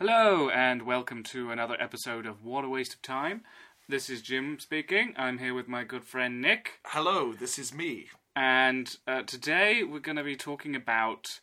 [0.00, 3.42] Hello, and welcome to another episode of What a Waste of Time.
[3.88, 5.14] This is Jim speaking.
[5.16, 8.06] I'm here with my good friend Nick, Hello, this is me.
[8.36, 11.40] and uh, today we're going to be talking about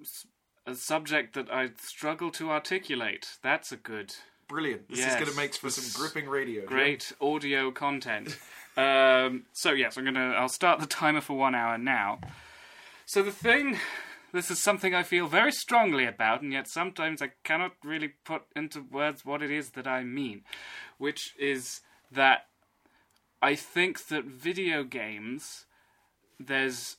[0.00, 0.26] s-
[0.66, 3.38] a subject that I struggle to articulate.
[3.42, 4.14] That's a good,
[4.48, 4.88] Brilliant.
[4.88, 6.64] This Yes, is going to make for some gripping radio.
[6.64, 8.38] Great audio content.
[8.76, 10.30] um, so yes, I'm gonna.
[10.38, 12.20] I'll start the timer for one hour now.
[13.04, 13.78] So the thing,
[14.32, 18.42] this is something I feel very strongly about, and yet sometimes I cannot really put
[18.54, 20.42] into words what it is that I mean,
[20.98, 22.46] which is that
[23.40, 25.66] I think that video games,
[26.38, 26.96] there's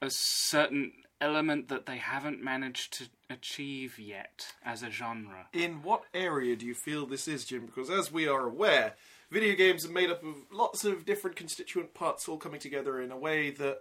[0.00, 5.46] a certain element that they haven't managed to achieve yet as a genre.
[5.52, 7.66] In what area do you feel this is, Jim?
[7.66, 8.94] Because as we are aware,
[9.30, 13.10] video games are made up of lots of different constituent parts all coming together in
[13.10, 13.78] a way that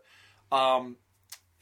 [0.51, 0.97] um,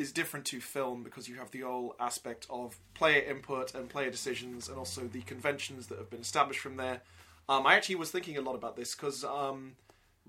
[0.01, 4.09] is different to film because you have the whole aspect of player input and player
[4.09, 7.01] decisions and also the conventions that have been established from there.
[7.47, 9.73] Um, I actually was thinking a lot about this because um,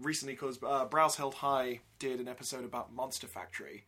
[0.01, 3.85] recently, because uh, Brows Held High did an episode about Monster Factory,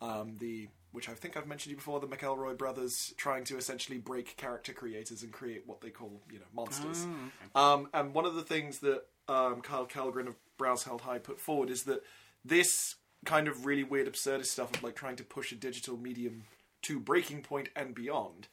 [0.00, 3.98] um, the which I think I've mentioned you before, the McElroy brothers trying to essentially
[3.98, 7.06] break character creators and create what they call, you know, monsters.
[7.54, 11.40] Um, and one of the things that um, Kyle Kallgren of Brows Held High put
[11.40, 12.02] forward is that
[12.42, 16.44] this kind of really weird absurdist stuff of like trying to push a digital medium
[16.82, 18.48] to breaking point and beyond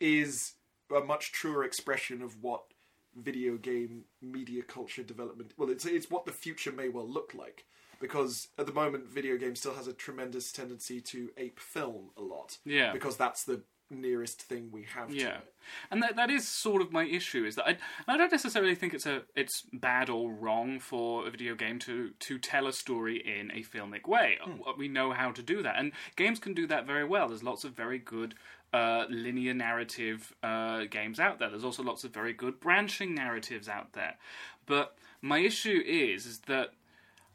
[0.00, 0.54] is
[0.94, 2.62] a much truer expression of what
[3.16, 7.64] video game media culture development well it's it's what the future may well look like
[8.00, 12.20] because at the moment video game still has a tremendous tendency to ape film a
[12.22, 12.92] lot Yeah.
[12.92, 15.54] because that's the nearest thing we have to Yeah, it
[15.90, 17.44] and that that is sort of my issue.
[17.44, 17.76] Is that I,
[18.06, 22.10] I don't necessarily think it's a it's bad or wrong for a video game to
[22.10, 24.38] to tell a story in a filmic way.
[24.76, 27.28] We know how to do that, and games can do that very well.
[27.28, 28.34] There's lots of very good.
[28.70, 31.48] Uh, linear narrative uh, games out there.
[31.48, 34.18] There's also lots of very good branching narratives out there.
[34.66, 36.74] But my issue is, is that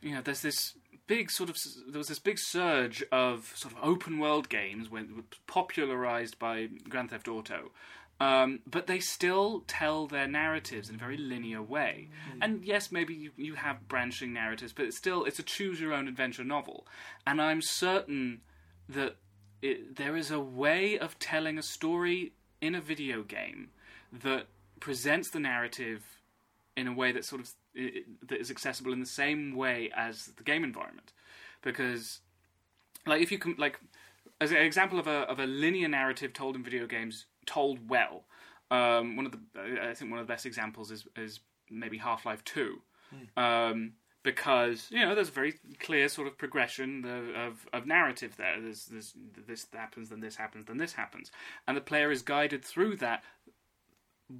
[0.03, 0.75] you know, there's this
[1.13, 1.57] big sort of
[1.87, 7.11] there was this big surge of sort of open world games when popularized by Grand
[7.11, 7.69] Theft Auto.
[8.19, 12.09] Um, but they still tell their narratives in a very linear way.
[12.41, 15.93] And yes, maybe you, you have branching narratives, but it's still it's a choose your
[15.93, 16.87] own adventure novel.
[17.27, 18.41] And I'm certain
[18.89, 19.17] that
[19.61, 23.69] it, there is a way of telling a story in a video game
[24.11, 24.47] that
[24.79, 26.01] presents the narrative
[26.75, 30.43] in a way that sort of that is accessible in the same way as the
[30.43, 31.11] game environment.
[31.61, 32.19] Because
[33.05, 33.79] like if you can like
[34.39, 38.23] as an example of a of a linear narrative told in video games told well
[38.71, 39.39] um, one of the
[39.81, 41.39] I think one of the best examples is is
[41.69, 42.81] maybe Half Life Two
[43.37, 48.35] um, because you know there's a very clear sort of progression of, of, of narrative
[48.37, 48.59] there.
[48.59, 49.13] There's, there's
[49.47, 51.31] this happens, then this happens, then this happens,
[51.67, 53.23] and the player is guided through that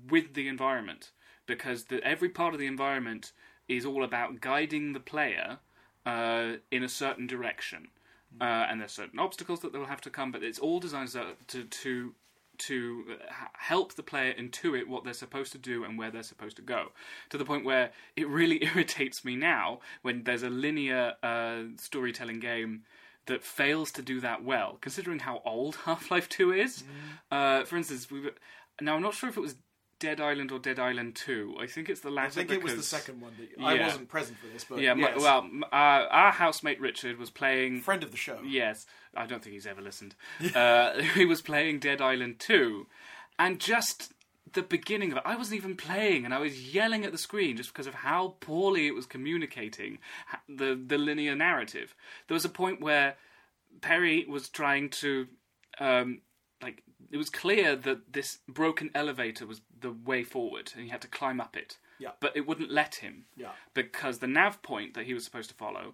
[0.09, 1.11] with the environment
[1.45, 3.31] because the, every part of the environment
[3.67, 5.59] is all about guiding the player
[6.05, 7.87] uh, in a certain direction,
[8.41, 11.09] uh, and there's certain obstacles that they'll have to come, but it's all designed
[11.47, 12.13] to to
[12.55, 16.55] to uh, help the player intuit what they're supposed to do and where they're supposed
[16.55, 16.91] to go.
[17.29, 22.39] To the point where it really irritates me now when there's a linear uh, storytelling
[22.39, 22.83] game
[23.25, 26.83] that fails to do that well, considering how old Half Life Two is.
[27.31, 28.33] Uh, for instance, we were,
[28.81, 29.55] now I'm not sure if it was
[30.03, 31.55] Dead Island or Dead Island Two.
[31.59, 32.27] I think it's the latter.
[32.27, 33.31] I think it was the second one.
[33.39, 35.75] That, I wasn't present for this, but Yeah, my- well, uh,
[36.21, 37.81] our housemate Richard was playing.
[37.81, 38.39] friend of the show.
[38.45, 40.15] Yes, I don't think he's ever listened.
[40.53, 42.85] uh, he was playing Dead Island 2,
[43.39, 44.11] and just
[44.51, 47.55] the beginning of it, I wasn't even playing, and I was yelling at the screen
[47.57, 49.99] just because of how poorly it was communicating
[50.49, 51.95] the the linear narrative.
[52.27, 53.15] There was a point where
[53.81, 55.27] Perry was trying to,
[55.79, 56.21] um,
[56.61, 61.01] like, it was clear that this broken elevator was the way forward, and he had
[61.01, 61.77] to climb up it.
[61.99, 62.11] Yeah.
[62.19, 63.51] But it wouldn't let him Yeah.
[63.75, 65.93] because the nav point that he was supposed to follow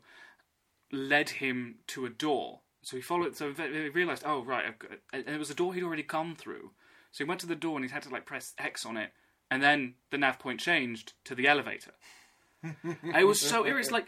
[0.91, 2.62] led him to a door.
[2.81, 3.36] So he followed.
[3.36, 6.36] So he realized, oh right, I've got, and it was a door he'd already gone
[6.36, 6.71] through.
[7.12, 9.12] So he went to the door and he had to like press X on it,
[9.51, 11.92] and then the nav point changed to the elevator.
[13.13, 13.92] I was so irritated.
[13.92, 14.06] Like,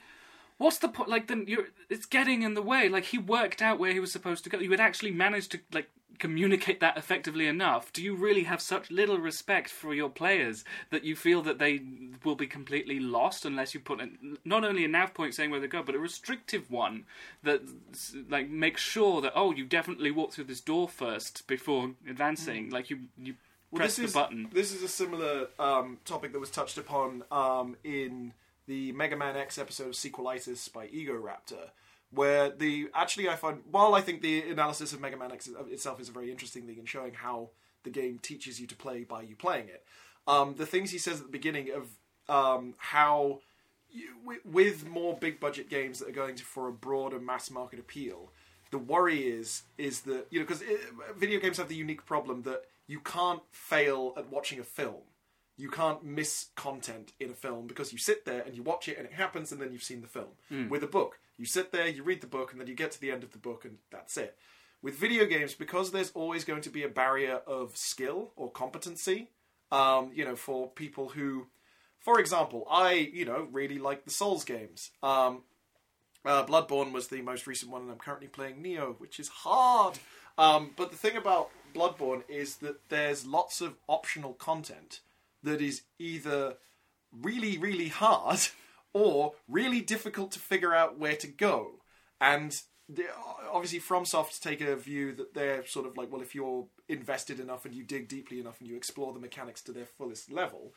[0.57, 1.09] what's the point?
[1.09, 2.89] Like, then you're it's getting in the way.
[2.89, 4.59] Like he worked out where he was supposed to go.
[4.59, 5.89] You had actually managed to like
[6.19, 7.91] communicate that effectively enough?
[7.93, 11.81] Do you really have such little respect for your players that you feel that they
[12.23, 15.59] will be completely lost unless you put in, not only a nav point saying where
[15.59, 17.05] they go, but a restrictive one
[17.43, 17.61] that
[18.29, 22.69] like makes sure that oh, you definitely walk through this door first before advancing.
[22.69, 23.35] Like you you
[23.71, 24.49] Well, press the is, button.
[24.53, 28.33] This is a similar um, topic that was touched upon um, in
[28.67, 31.71] the Mega Man X episode of Sequelitis by Egoraptor,
[32.13, 35.99] where the actually I find while I think the analysis of Mega Man X itself
[35.99, 37.49] is a very interesting thing in showing how
[37.83, 39.83] the game teaches you to play by you playing it.
[40.27, 41.87] Um, the things he says at the beginning of
[42.33, 43.39] um, how
[43.89, 47.49] you, wi- with more big budget games that are going to, for a broader mass
[47.49, 48.31] market appeal,
[48.69, 50.63] the worry is is that you know because
[51.17, 55.01] video games have the unique problem that you can't fail at watching a film.
[55.57, 58.97] You can't miss content in a film because you sit there and you watch it
[58.97, 60.29] and it happens and then you've seen the film.
[60.69, 63.01] With a book, you sit there, you read the book, and then you get to
[63.01, 64.37] the end of the book and that's it.
[64.83, 69.29] With video games, because there's always going to be a barrier of skill or competency,
[69.71, 71.47] um, you know, for people who,
[71.99, 74.91] for example, I, you know, really like the Souls games.
[75.01, 75.41] Um,
[76.23, 79.97] uh, Bloodborne was the most recent one, and I'm currently playing Nioh, which is hard.
[80.37, 84.99] Um, but the thing about Bloodborne is that there's lots of optional content
[85.41, 86.57] that is either
[87.11, 88.39] really, really hard
[88.93, 91.79] or really difficult to figure out where to go.
[92.19, 92.59] And
[93.51, 97.65] obviously, FromSoft take a view that they're sort of like, well, if you're invested enough
[97.65, 100.73] and you dig deeply enough and you explore the mechanics to their fullest level,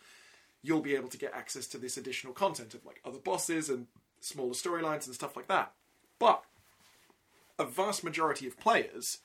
[0.63, 3.87] you'll be able to get access to this additional content of like other bosses and
[4.21, 5.73] smaller storylines and stuff like that.
[6.19, 6.43] But
[7.59, 9.19] a vast majority of players,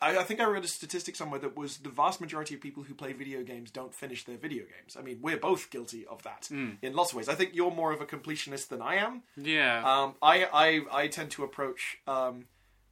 [0.00, 2.82] I, I think I read a statistic somewhere that was the vast majority of people
[2.82, 4.96] who play video games don't finish their video games.
[4.98, 6.48] I mean, we're both guilty of that
[6.82, 7.28] in lots of ways.
[7.28, 9.22] I think you're more of a completionist than I am.
[9.36, 9.82] Yeah.
[9.84, 12.46] Um, I, I I tend to approach um,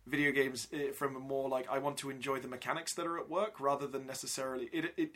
[0.07, 3.19] video games eh, from a more like I want to enjoy the mechanics that are
[3.19, 4.93] at work rather than necessarily it.
[4.97, 5.11] it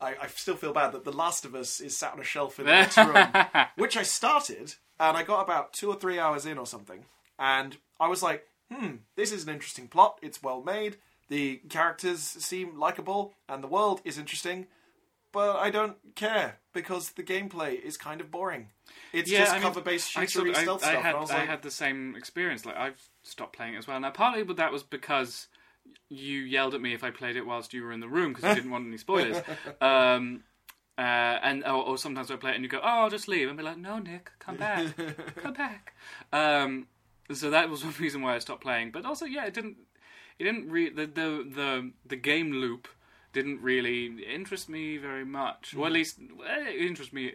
[0.00, 2.58] I, I still feel bad that The Last of Us is sat on a shelf
[2.58, 6.46] in the next room, which I started and I got about two or three hours
[6.46, 7.04] in or something,
[7.38, 10.18] and I was like, hmm, this is an interesting plot.
[10.22, 10.96] It's well made.
[11.28, 14.66] The characters seem likable, and the world is interesting.
[15.32, 18.68] But I don't care because the gameplay is kind of boring.
[19.14, 21.02] It's Yeah, just I mean, cover-based I, shootery sort of- I- stealth I stuff.
[21.02, 22.66] had I was I like, had the same experience.
[22.66, 23.98] Like I've stopped playing it as well.
[23.98, 25.46] Now, partly, but that was because
[26.10, 28.50] you yelled at me if I played it whilst you were in the room because
[28.50, 29.38] you didn't want any spoilers.
[29.80, 30.44] Um,
[30.98, 33.48] uh, and or, or sometimes I play it and you go, "Oh, I'll just leave,"
[33.48, 34.94] and be like, "No, Nick, come back,
[35.36, 35.94] come back."
[36.30, 36.86] Um,
[37.36, 38.90] so that was one reason why I stopped playing.
[38.90, 39.76] But also, yeah, it didn't.
[40.38, 42.88] It didn't re- the, the the the game loop
[43.32, 45.94] didn't really interest me very much, or at mm.
[45.94, 47.32] least eh, it interests me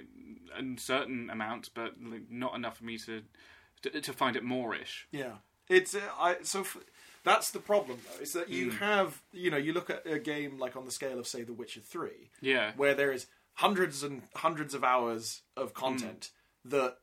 [0.58, 3.22] in certain amounts, but like, not enough for me to
[3.84, 5.06] to, to find it moreish.
[5.12, 5.34] Yeah,
[5.70, 6.78] it's uh, I so f-
[7.24, 8.22] that's the problem though.
[8.22, 8.78] Is that you mm.
[8.80, 11.54] have you know you look at a game like on the scale of say The
[11.54, 16.30] Witcher Three, Yeah, where there is hundreds and hundreds of hours of content
[16.66, 16.72] mm.
[16.72, 16.98] that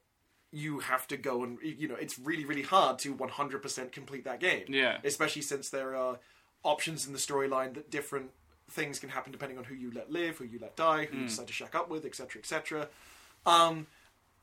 [0.55, 4.41] you have to go and you know it's really really hard to 100% complete that
[4.41, 4.65] game.
[4.69, 4.99] Yeah.
[5.05, 6.19] especially since there are
[6.63, 8.31] options in the storyline that different
[8.71, 11.27] things can happen depending on who you let live, who you let die, who you
[11.27, 12.89] decide to shack up with, etc., etc.
[13.45, 13.87] Um,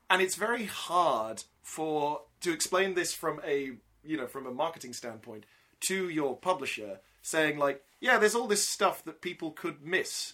[0.10, 3.72] and it's very hard for to explain this from a
[4.04, 5.46] you know from a marketing standpoint
[5.82, 10.34] to your publisher, saying like, yeah, there's all this stuff that people could miss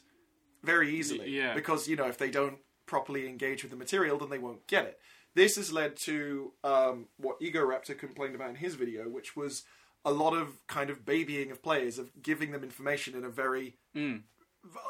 [0.64, 1.54] very easily, yeah.
[1.54, 2.58] because you know if they don't
[2.88, 5.00] properly engage with the material, then they won't get it.
[5.38, 9.64] This has led to um, what Egoraptor complained about in his video, which was
[10.04, 13.78] a lot of kind of babying of players, of giving them information in a very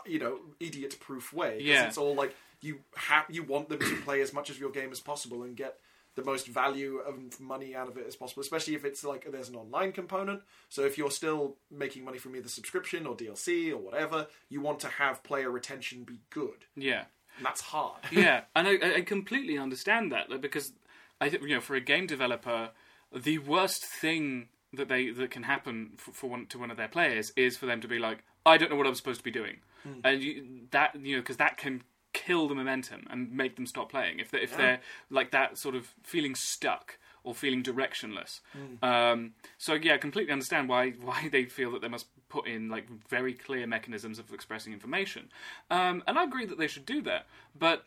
[0.06, 1.86] you know idiot proof way Yeah.
[1.88, 4.92] it's all like you have you want them to play as much of your game
[4.92, 5.78] as possible and get
[6.16, 9.50] the most value of money out of it as possible especially if it's like there's
[9.50, 13.78] an online component so if you're still making money from either subscription or DLC or
[13.78, 17.04] whatever you want to have player retention be good yeah.
[17.38, 18.02] And that's hard.
[18.12, 20.74] Yeah, and I, I completely understand that because
[21.22, 22.72] I think you know for a game developer,
[23.14, 26.88] the worst thing that they that can happen for, for one to one of their
[26.88, 29.32] players is for them to be like, I don't know what I'm supposed to be
[29.32, 29.58] doing,
[30.04, 33.92] and you, that you know because that can kill the momentum and make them stop
[33.92, 34.80] playing if they if they're
[35.10, 38.40] like that sort of feeling stuck or feeling directionless.
[38.82, 42.70] Um, so yeah, I completely understand why why they feel that they must put in
[42.70, 45.30] like very clear mechanisms of expressing information,
[45.70, 47.26] um, and I agree that they should do that.
[47.58, 47.86] But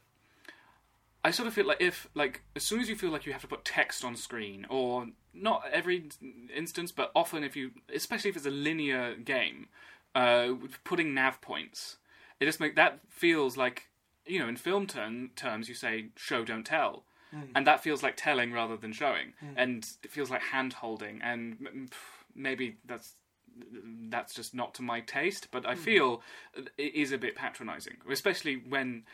[1.23, 3.43] I sort of feel like if like as soon as you feel like you have
[3.43, 6.09] to put text on screen, or not every
[6.55, 9.69] instance, but often if you, especially if it's a linear game,
[10.15, 10.55] uh,
[10.85, 11.99] putting nav points,
[12.41, 13.89] it just make that feels like
[14.27, 17.05] you know in film term, terms you say show don't tell.
[17.55, 21.59] And that feels like telling rather than showing, and it feels like hand holding, and
[21.65, 21.89] m-
[22.35, 23.15] maybe that's
[24.11, 25.49] that's just not to my taste.
[25.51, 26.23] But I feel
[26.77, 29.05] it is a bit patronising, especially when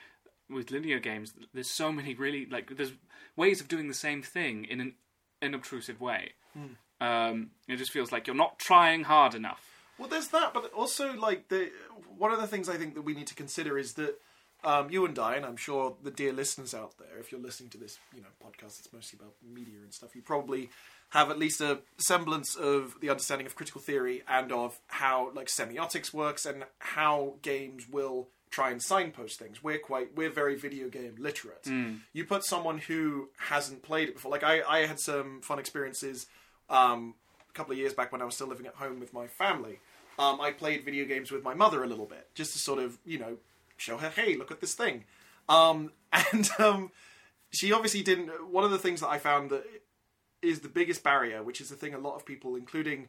[0.48, 2.92] with linear games, there's so many really like there's
[3.36, 4.94] ways of doing the same thing in an
[5.42, 6.32] unobtrusive way.
[7.00, 9.60] Um, it just feels like you're not trying hard enough.
[9.98, 11.70] Well, there's that, but also like the
[12.16, 14.18] one of the things I think that we need to consider is that
[14.64, 17.70] um, you and I, and I'm sure the dear listeners out there, if you're listening
[17.70, 20.70] to this, you know, podcast it's mostly about media and stuff, you probably
[21.10, 25.46] have at least a semblance of the understanding of critical theory and of how like
[25.46, 29.62] semiotics works and how games will try and signpost things.
[29.62, 31.66] We're quite we're very video game literate.
[32.12, 36.26] You put someone who hasn't played it before, like I, I had some fun experiences
[36.70, 37.14] um,
[37.48, 39.80] a couple of years back when I was still living at home with my family.
[40.18, 42.98] Um, I played video games with my mother a little bit, just to sort of
[43.04, 43.36] you know
[43.76, 45.04] show her, hey, look at this thing.
[45.48, 45.92] Um,
[46.32, 46.90] and um,
[47.50, 48.50] she obviously didn't.
[48.50, 49.64] One of the things that I found that
[50.46, 53.08] is the biggest barrier, which is the thing a lot of people, including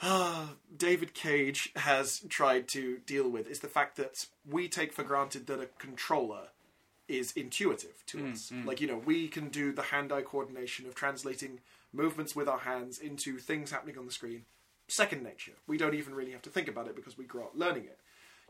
[0.00, 5.02] uh, David Cage, has tried to deal with, is the fact that we take for
[5.02, 6.48] granted that a controller
[7.08, 8.50] is intuitive to us.
[8.66, 11.60] Like, you know, we can do the hand eye coordination of translating
[11.92, 14.44] movements with our hands into things happening on the screen.
[14.88, 15.52] Second nature.
[15.66, 17.98] We don't even really have to think about it because we grow up learning it.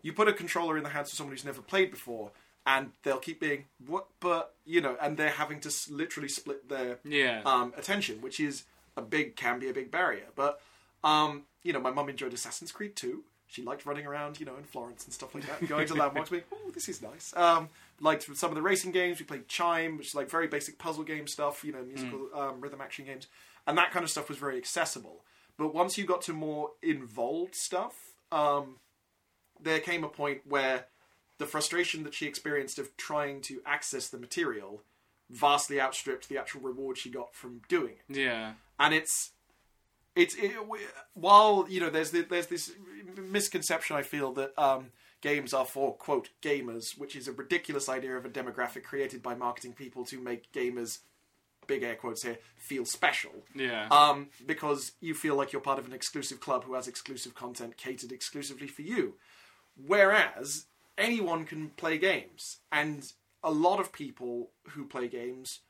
[0.03, 2.33] You put a controller in the hands of someone who's never played before,
[2.67, 6.69] and they'll keep being, what, but, you know, and they're having to s- literally split
[6.69, 7.43] their Yeah.
[7.45, 8.65] um, attention, which is
[8.97, 10.27] a big, can be a big barrier.
[10.37, 10.61] But,
[11.03, 13.25] um, you know, my mum enjoyed Assassin's Creed too.
[13.49, 16.31] She liked running around, you know, in Florence and stuff like that, going to landmarks,
[16.31, 17.37] being, oh, this is nice.
[17.37, 17.69] Um,
[18.01, 19.19] liked some of the racing games.
[19.19, 22.61] We played Chime, which is like very basic puzzle game stuff, you know, musical um,
[22.61, 23.27] rhythm action games.
[23.67, 25.25] And that kind of stuff was very accessible.
[25.59, 27.95] But once you got to more involved stuff,
[28.33, 28.77] um,
[29.61, 30.87] there came a point where
[31.39, 34.83] the frustration that she experienced of trying to access the material
[35.31, 38.53] vastly outstripped the actual reward she got from doing it Yeah.
[38.79, 39.31] and it's
[40.15, 40.53] it's it,
[41.15, 42.73] while you know there's the, there's this
[43.17, 44.91] misconception I feel that um,
[45.23, 49.35] games are for quote gamers, which is a ridiculous idea of a demographic created by
[49.35, 50.99] marketing people to make gamers
[51.67, 53.31] big air quotes here feel special.
[53.55, 53.89] Yeah.
[53.91, 57.79] Um, because you feel like you're part of an exclusive club who has exclusive content
[57.79, 59.15] catered exclusively for you.
[59.87, 60.67] Whereas
[60.99, 65.61] anyone can play games, and a lot of people who play games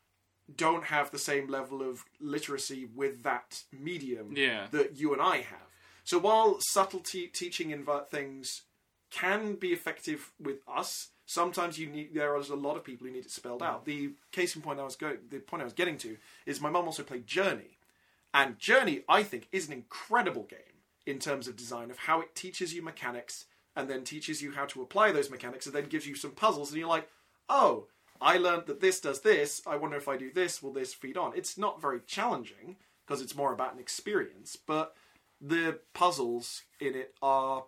[0.54, 4.66] don't have the same level of literacy with that medium Yeah.
[4.72, 5.70] that you and I have.
[6.04, 8.62] So while subtlety teaching in va- things
[9.10, 13.12] can be effective with us, sometimes you need there is a lot of people who
[13.12, 13.84] need it spelled out.
[13.84, 16.70] The case in point I was going the point I was getting to is my
[16.70, 17.78] mum also played Journey.
[18.34, 20.58] And Journey, I think, is an incredible game
[21.06, 24.66] in terms of design of how it teaches you mechanics and then teaches you how
[24.66, 27.08] to apply those mechanics and then gives you some puzzles and you're like,
[27.48, 27.86] oh,
[28.20, 29.62] I learned that this does this.
[29.66, 31.32] I wonder if I do this, will this feed on?
[31.34, 32.76] It's not very challenging
[33.06, 34.94] because it's more about an experience, but
[35.40, 37.64] the puzzles in it are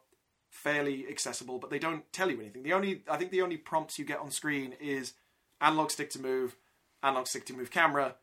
[0.50, 2.62] fairly accessible, but they don't tell you anything.
[2.62, 5.14] The only I think the only prompts you get on screen is
[5.61, 6.56] analog stick to move,
[7.02, 8.14] analog stick to move camera,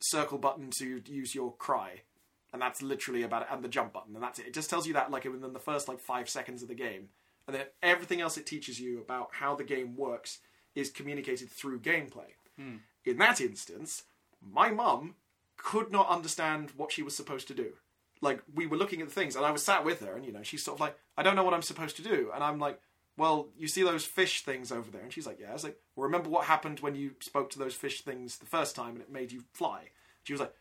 [0.00, 2.02] circle button to use your cry,
[2.54, 4.46] and that's literally about it, and the jump button, and that's it.
[4.46, 7.08] It just tells you that like within the first like five seconds of the game,
[7.48, 10.38] and then everything else it teaches you about how the game works
[10.76, 12.30] is communicated through gameplay.
[12.56, 12.76] Hmm.
[13.04, 14.04] In that instance,
[14.40, 15.16] my mum
[15.56, 17.72] could not understand what she was supposed to do.
[18.20, 20.32] Like we were looking at the things, and I was sat with her, and you
[20.32, 22.60] know, she's sort of like, "I don't know what I'm supposed to do," and I'm
[22.60, 22.80] like,
[23.16, 25.80] "Well, you see those fish things over there?" And she's like, "Yeah." I was like,
[25.96, 29.00] "Well, remember what happened when you spoke to those fish things the first time, and
[29.00, 29.88] it made you fly?"
[30.22, 30.54] She was like,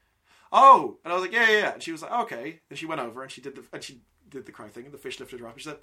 [0.53, 1.73] "Oh," and I was like, "Yeah, yeah." yeah.
[1.73, 4.01] And she was like, "Okay," and she went over and she did the and she
[4.29, 5.79] did the cry thing, and the fish lifted her up, and she said,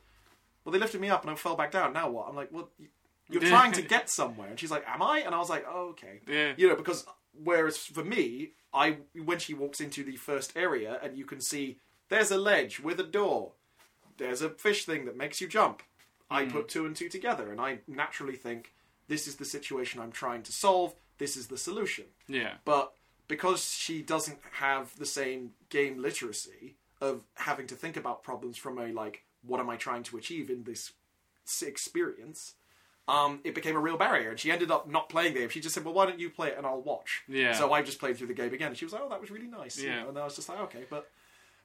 [0.64, 1.92] "Well, they lifted me up, and I fell back down.
[1.92, 2.88] Now what?" I'm like, "Well." You,
[3.28, 5.90] you're trying to get somewhere, and she's like, "Am I?" And I was like, "Oh,
[5.90, 6.54] okay." Yeah.
[6.56, 11.16] You know, because whereas for me, I when she walks into the first area and
[11.16, 13.52] you can see there's a ledge with a door,
[14.18, 15.82] there's a fish thing that makes you jump.
[16.30, 16.50] I hmm.
[16.50, 18.72] put two and two together, and I naturally think
[19.08, 20.94] this is the situation I'm trying to solve.
[21.18, 22.04] This is the solution.
[22.28, 22.54] yeah.
[22.64, 22.92] But
[23.30, 28.76] because she doesn't have the same game literacy of having to think about problems from
[28.78, 30.92] a like, what am I trying to achieve in this
[31.62, 32.54] experience?
[33.08, 35.48] Um, it became a real barrier, and she ended up not playing the game.
[35.48, 37.54] She just said, "Well, why don't you play it and I'll watch?" Yeah.
[37.54, 38.68] So I just played through the game again.
[38.68, 40.02] And she was like, "Oh, that was really nice." you Yeah.
[40.02, 41.10] know, and I was just like, "Okay," but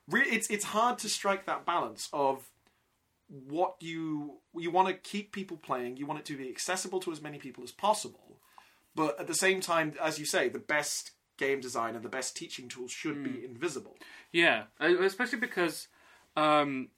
[0.10, 2.50] re- it's it's hard to strike that balance of
[3.28, 5.98] what you you want to keep people playing.
[5.98, 8.40] You want it to be accessible to as many people as possible,
[8.96, 12.36] but at the same time, as you say, the best game design and the best
[12.36, 13.98] teaching tools should be invisible.
[14.32, 15.88] Yeah, Uh, especially because,
[16.36, 16.90] um,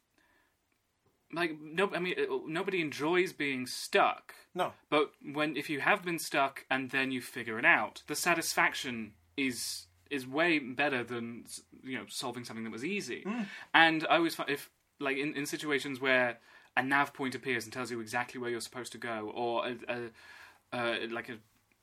[1.33, 4.33] like no, I mean uh, nobody enjoys being stuck.
[4.53, 4.73] No.
[4.89, 9.13] But when if you have been stuck and then you figure it out, the satisfaction
[9.35, 11.45] is is way better than
[11.83, 13.25] you know solving something that was easy.
[13.73, 16.39] And I always find if like in, in situations where
[16.75, 19.75] a nav point appears and tells you exactly where you're supposed to go, or a,
[19.89, 21.37] a, uh, like a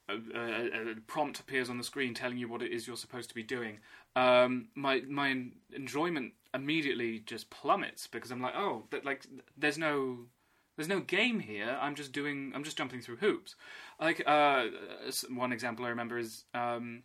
[0.08, 3.28] a, a, a prompt appears on the screen telling you what it is you're supposed
[3.30, 3.78] to be doing.
[4.16, 10.26] Um, my my enjoyment immediately just plummets because I'm like, oh, that, like there's no
[10.76, 11.78] there's no game here.
[11.80, 12.52] I'm just doing.
[12.54, 13.54] I'm just jumping through hoops.
[14.00, 14.66] Like uh,
[15.30, 17.02] one example I remember is um,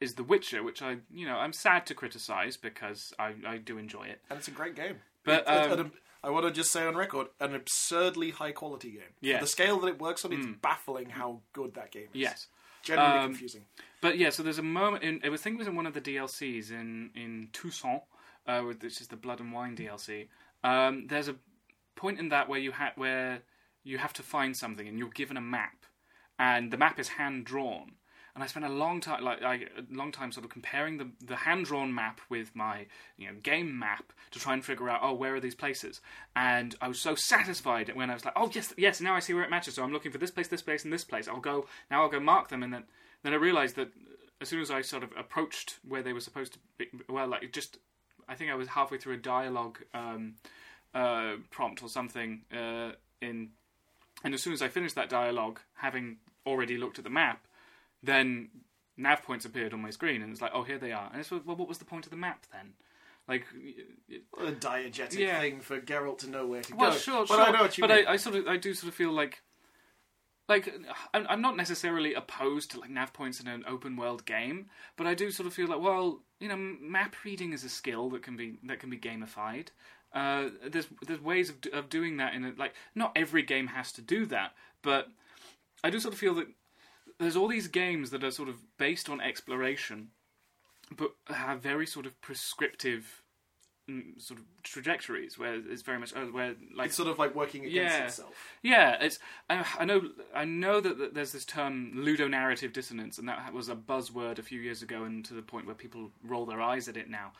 [0.00, 3.78] is The Witcher, which I you know I'm sad to criticize because I I do
[3.78, 4.20] enjoy it.
[4.30, 4.96] and it's a great game.
[5.24, 9.02] But, um, I want to just say on record, an absurdly high quality game.
[9.36, 12.20] For the scale that it works on, it's baffling how good that game is.
[12.20, 12.46] Yes.
[12.82, 13.64] genuinely Um, confusing.
[14.00, 16.00] But yeah, so there's a moment in I think it was in one of the
[16.00, 18.02] DLCs in in Toussaint,
[18.46, 20.28] uh, which is the Blood and Wine DLC.
[20.64, 21.36] Um, there's a
[21.96, 23.42] point in that where you ha- where
[23.84, 25.86] you have to find something and you're given a map,
[26.38, 27.92] and the map is hand drawn.
[28.38, 31.34] And I spent a long time, like a long time, sort of comparing the the
[31.34, 35.12] hand drawn map with my you know game map to try and figure out oh
[35.12, 36.00] where are these places.
[36.36, 39.34] And I was so satisfied when I was like oh yes yes now I see
[39.34, 39.74] where it matches.
[39.74, 41.26] So I'm looking for this place, this place, and this place.
[41.26, 42.02] I'll go now.
[42.02, 42.84] I'll go mark them, and then
[43.24, 43.88] then I realized that
[44.40, 47.50] as soon as I sort of approached where they were supposed to be, well, like
[47.50, 47.78] just
[48.28, 50.34] I think I was halfway through a dialogue um,
[50.94, 53.48] uh, prompt or something uh, in,
[54.22, 57.47] and as soon as I finished that dialogue, having already looked at the map,
[58.02, 58.48] then
[58.96, 61.08] nav points appeared on my screen, and it's like, oh, here they are.
[61.10, 62.74] And it's well, what was the point of the map then?
[63.28, 63.44] Like,
[64.08, 65.38] it- a diegetic Yeah.
[65.40, 66.78] thing for Geralt to know where to go.
[66.78, 66.96] well, go.
[66.96, 67.40] sure, but sure.
[67.42, 68.06] I know what you but mean.
[68.06, 69.42] I, I sort of, I do sort of feel like,
[70.48, 70.72] like
[71.12, 75.06] I'm, I'm not necessarily opposed to like nav points in an open world game, but
[75.06, 78.22] I do sort of feel like, well, you know, map reading is a skill that
[78.22, 79.68] can be that can be gamified.
[80.14, 83.92] Uh, there's there's ways of of doing that in a, like not every game has
[83.92, 85.08] to do that, but
[85.84, 86.46] I do sort of feel that
[87.18, 90.08] there's all these games that are sort of based on exploration,
[90.96, 93.22] but have very sort of prescriptive
[93.90, 97.34] mm, sort of trajectories where it's very much uh, where like it's sort of like
[97.34, 98.04] working against Yeah.
[98.04, 98.34] itself.
[98.62, 99.18] yeah, it's.
[99.50, 100.02] I, I know.
[100.34, 104.42] I know that, that there's this term ludonarrative dissonance, and that was a buzzword a
[104.42, 107.32] few years ago, and to the point where people roll their eyes at it now.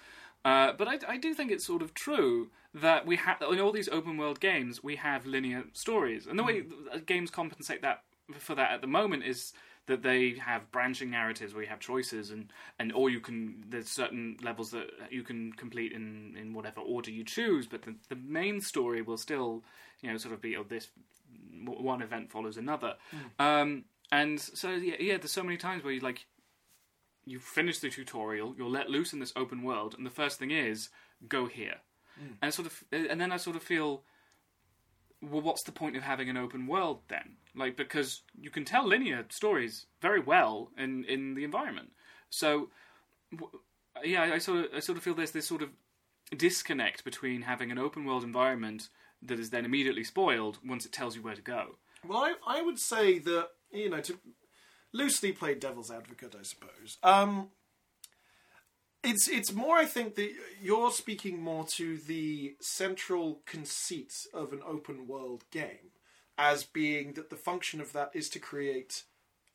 [0.45, 3.73] Uh, but I, I do think it's sort of true that we have in all
[3.73, 6.63] these open world games we have linear stories, and the way
[6.93, 8.03] uh, games compensate that
[8.39, 9.53] for that at the moment is
[9.89, 13.89] that they have branching narratives where you have choices and, and or you can there's
[13.89, 18.17] certain levels that you can complete in, in whatever order you choose but the, the
[18.17, 19.65] main story will still
[20.01, 20.89] you know sort of be oh this
[21.65, 22.95] one event follows another.
[23.39, 26.27] Um, and so yeah, yeah there's so many times where you like
[27.25, 30.51] you finish the tutorial you're let loose in this open world and the first thing
[30.51, 30.89] is
[31.29, 31.77] go here.
[32.43, 34.03] And sort of and then I sort of feel
[35.23, 37.37] well, what's the point of having an open world then?
[37.55, 41.91] Like, because you can tell linear stories very well in, in the environment.
[42.31, 42.71] So,
[44.05, 45.71] yeah, I, I sort of I sort of feel there's this sort of
[46.37, 48.89] disconnect between having an open world environment
[49.23, 51.79] that is then immediately spoiled once it tells you where to go.
[52.07, 54.19] Well, I, I would say that you know to
[54.93, 56.99] loosely play devil's advocate, I suppose.
[57.03, 57.49] Um,
[59.03, 59.77] it's it's more.
[59.77, 65.93] I think that you're speaking more to the central conceit of an open world game
[66.37, 69.05] as being that the function of that is to create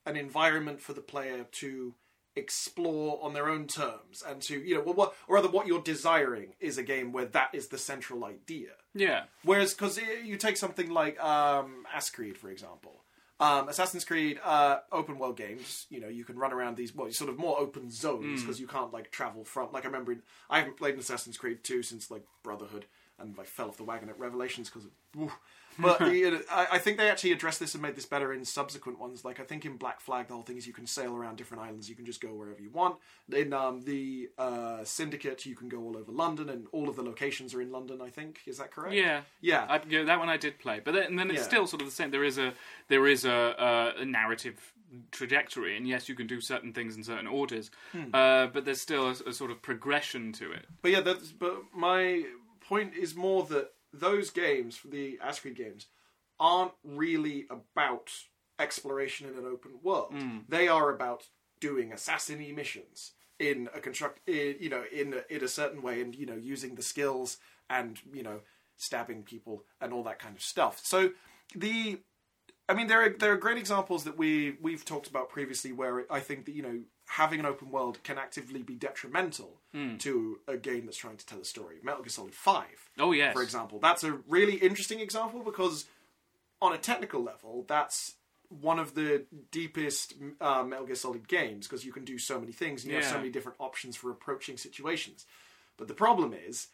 [0.05, 1.95] an environment for the player to
[2.35, 5.81] explore on their own terms and to you know well, what or rather what you're
[5.81, 10.57] desiring is a game where that is the central idea Yeah, Whereas, because you take
[10.57, 13.02] something like um, Ascreed, for example,
[13.43, 15.85] um, Assassin's Creed uh, open world games.
[15.89, 18.67] You know, you can run around these well, sort of more open zones because you
[18.67, 19.71] can't like travel from.
[19.73, 22.85] Like I remember, in, I haven't played an Assassin's Creed two since like Brotherhood,
[23.19, 24.87] and I fell off the wagon at Revelations because.
[25.79, 28.45] But you know, I, I think they actually addressed this and made this better in
[28.45, 29.23] subsequent ones.
[29.25, 31.63] Like I think in Black Flag, the whole thing is you can sail around different
[31.63, 31.89] islands.
[31.89, 32.97] You can just go wherever you want.
[33.31, 37.03] In um, the uh, Syndicate, you can go all over London, and all of the
[37.03, 38.01] locations are in London.
[38.01, 38.93] I think is that correct?
[38.95, 39.65] yeah, Yeah.
[39.69, 40.03] I, yeah.
[40.03, 41.45] That one I did play, but then, and then it's Yeah.
[41.47, 42.11] still sort of the same.
[42.11, 42.53] There is a
[42.87, 44.73] there is a, a, a narrative
[45.11, 47.71] trajectory, and yes, you can do certain things in certain orders,
[48.13, 50.65] uh, but there's still a, a sort of progression to it.
[50.81, 52.25] But yeah, that's, but my
[52.67, 55.87] point is more that those games, the Ascreed games,
[56.39, 58.11] aren't really about
[58.59, 60.13] exploration in an open world.
[60.13, 60.39] Hmm.
[60.49, 61.27] They are about
[61.59, 66.01] doing assassin missions in a construct, in, you know, in a, in a certain way,
[66.01, 67.37] and you know, using the skills
[67.69, 68.39] and you know,
[68.77, 70.79] stabbing people and all that kind of stuff.
[70.83, 71.11] So
[71.55, 71.99] the
[72.69, 76.05] I mean, there are there are great examples that we we've talked about previously, where
[76.09, 79.59] I think that you know having an open world can actively be detrimental
[79.99, 81.77] to a game that's trying to tell a story.
[81.83, 85.85] Metal Gear Solid Five, Oh yes, for example, that's a really interesting example because
[86.61, 88.15] on a technical level, that's
[88.49, 92.51] one of the deepest uh, Metal Gear Solid games because you can do so many
[92.51, 95.25] things and you have so many different options for approaching situations.
[95.77, 96.67] But the problem is,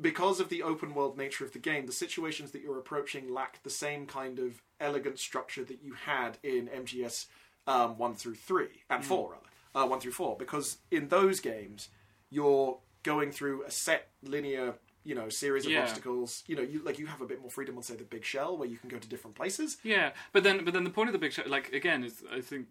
[0.00, 3.62] because of the open world nature of the game, the situations that you're approaching lack
[3.62, 7.26] the same kind of elegant structure that you had in MGS
[7.66, 10.36] um, one through three and four rather uh, one through four.
[10.36, 11.88] Because in those games,
[12.30, 15.82] you're going through a set linear you know series of Yeah.
[15.82, 16.44] obstacles.
[16.46, 18.56] You know, you like you have a bit more freedom on say the big shell
[18.58, 19.78] where you can go to different places.
[19.82, 22.40] Yeah, but then but then the point of the big shell like again, is I
[22.40, 22.66] think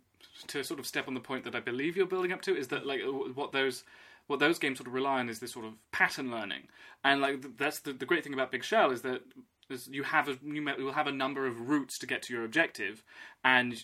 [0.48, 2.68] to sort of step on the point that I believe you're building up to is
[2.68, 3.02] that like
[3.34, 3.84] what those
[4.28, 6.68] what those games sort of rely on is this sort of pattern learning,
[7.04, 9.22] and like that's the the great thing about Big Shell is that
[9.70, 12.44] is you have a you will have a number of routes to get to your
[12.44, 13.04] objective,
[13.44, 13.84] and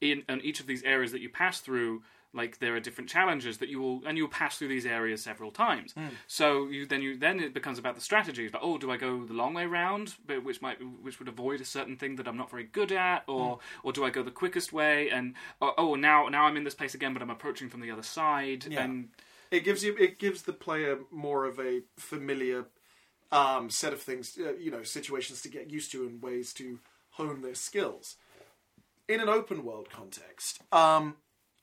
[0.00, 2.02] in, in each of these areas that you pass through.
[2.32, 5.50] Like there are different challenges that you will, and you'll pass through these areas several
[5.50, 5.94] times.
[6.26, 8.48] So you then you then it becomes about the strategy.
[8.48, 11.60] Like, oh, do I go the long way round, but which might which would avoid
[11.60, 14.30] a certain thing that I'm not very good at, or or do I go the
[14.30, 15.10] quickest way?
[15.10, 17.90] And oh, oh, now now I'm in this place again, but I'm approaching from the
[17.90, 18.66] other side.
[18.68, 18.84] Yeah.
[18.84, 19.08] And
[19.50, 22.66] It gives you it gives the player more of a familiar
[23.32, 26.78] um, set of things, uh, you know, situations to get used to and ways to
[27.10, 28.16] hone their skills.
[29.08, 31.16] In an open world context, um,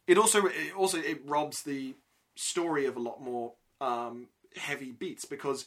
[0.07, 1.95] it also it also it robs the
[2.35, 5.65] story of a lot more um, heavy beats because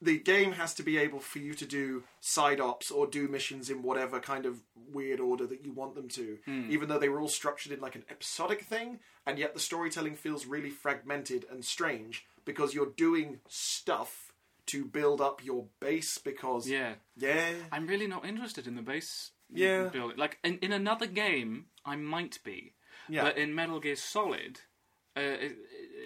[0.00, 3.68] the game has to be able for you to do side ops or do missions
[3.68, 4.60] in whatever kind of
[4.92, 6.38] weird order that you want them to,
[6.70, 10.14] even though they were all structured in like an episodic thing, and yet the storytelling
[10.14, 14.32] feels really fragmented and strange because you're doing stuff
[14.66, 19.32] to build up your base because yeah, yeah I'm really not interested in the base
[19.52, 19.88] Yeah.
[19.88, 20.16] building.
[20.16, 22.72] Like in, in another game, I might be,
[23.08, 24.60] yeah but in Metal Gear Solid,
[25.16, 25.56] uh, it,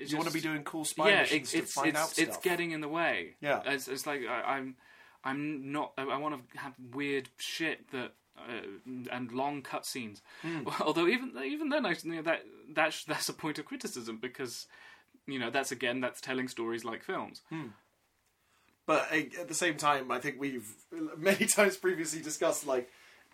[0.00, 1.98] it you want to be doing cool spy yeah, missions it's it's to find it's,
[1.98, 3.36] out it's getting in the way.
[3.40, 3.62] Yeah.
[3.66, 4.76] it's, it's like I, I'm
[5.24, 5.92] I'm not.
[5.96, 8.12] I, I want to have weird shit that.
[8.34, 10.22] Uh, and long cutscenes.
[10.40, 10.60] Hmm.
[10.80, 12.40] Although even even then, I you know, that
[12.72, 14.66] that's that's a point of criticism because
[15.26, 17.42] you know that's again that's telling stories like films.
[18.86, 20.66] But uh, at the same time, I think we've
[21.16, 22.88] many times previously discussed like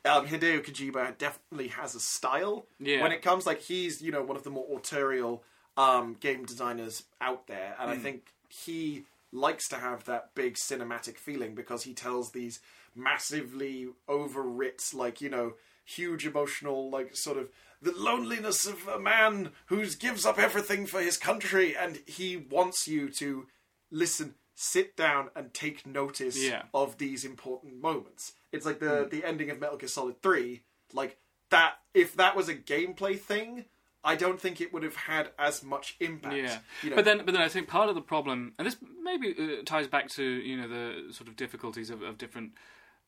[0.05, 3.03] um, Hideo Kojima definitely has a style Yeah.
[3.03, 5.43] when it comes like he's you know one of the more autorial
[5.77, 11.19] um, game designers out there, and I think he likes to have that big cinematic
[11.19, 12.61] feeling because he tells these
[12.97, 15.53] massively overwrit like you know
[15.85, 17.49] huge emotional like sort of
[17.81, 22.87] the loneliness of a man who gives up everything for his country and he wants
[22.89, 23.47] you to
[23.91, 26.63] listen sit down and take notice Yeah.
[26.75, 28.33] of these important moments.
[28.51, 31.17] It's like the the ending of metal gear solid 3 like
[31.51, 33.67] that if that was a gameplay thing
[34.03, 37.19] i don't think it would have had as much impact Yeah, you know, but then,
[37.19, 40.25] but then I think part of the problem, and this maybe uh, ties back to
[40.25, 42.53] you know the sort of difficulties of, of different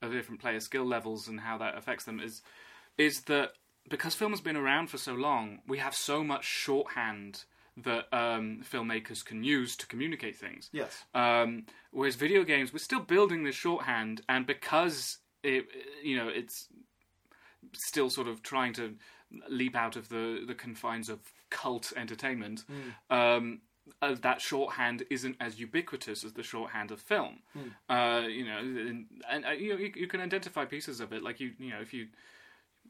[0.02, 2.42] of different player skill levels and how that affects them is
[2.96, 3.52] is that
[3.88, 7.44] because film has been around for so long, we have so much shorthand
[7.84, 10.70] that um, filmmakers can use to communicate things.
[10.72, 15.66] yes Um, whereas video games, we're still building this shorthand, and because it,
[16.02, 16.68] you know, it's
[17.74, 18.94] still sort of trying to
[19.48, 22.64] leap out of the the confines of cult entertainment.
[23.10, 23.60] Um,
[24.02, 27.40] uh, that shorthand isn't as ubiquitous as the shorthand of film.
[27.88, 31.22] Uh, you know, and, and uh, you know, you, you can identify pieces of it.
[31.22, 32.08] Like you, you know, if you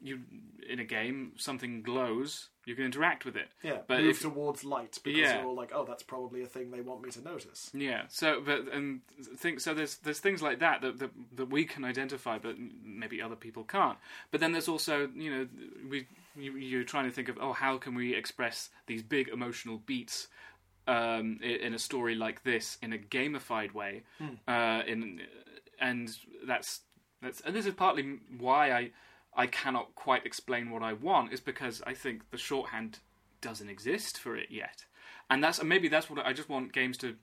[0.01, 0.19] you
[0.69, 3.49] in a game something glows, you can interact with it.
[3.63, 5.37] yeah but move if towards light because Yeah.
[5.39, 8.03] you're all like oh that's probably a thing they want me to notice Yeah.
[8.09, 9.01] So, but and
[9.37, 9.73] think so.
[9.73, 13.63] There's there's things like that that, that that we can identify, but maybe other people
[13.63, 13.97] can't.
[14.31, 15.47] But then there's also you know
[15.89, 19.77] we you, you're trying to think of oh how can we express these big emotional
[19.85, 20.27] beats
[20.87, 24.03] um, in a story like this in a gamified way,
[24.47, 25.21] uh, in
[25.79, 26.15] and
[26.47, 26.81] that's
[27.21, 28.91] that's and this is partly why I
[29.35, 32.99] I cannot quite explain what I want is because I think the shorthand
[33.41, 34.85] doesn't exist for it yet,
[35.29, 37.15] and that's and maybe that's what I just want games to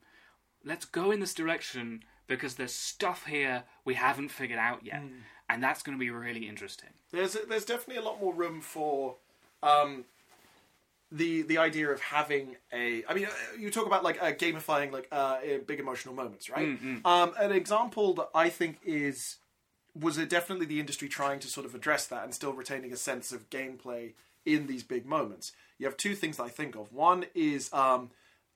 [0.65, 5.03] let's go in this direction because there's stuff here we haven't figured out yet,
[5.49, 6.91] and that's going to be really interesting.
[7.13, 9.17] there's there's definitely a lot more room for
[9.63, 10.05] um,
[11.11, 13.03] the the idea of having a.
[13.09, 16.67] I mean, uh, you talk about like uh, gamifying like uh, big emotional moments, right?
[17.05, 19.37] Um, an example that I think is
[20.01, 22.97] was it definitely the industry trying to sort of address that and still retaining a
[22.97, 24.13] sense of gameplay
[24.45, 25.53] in these big moments.
[25.79, 26.93] You have two things that I think of.
[26.93, 28.11] One is um,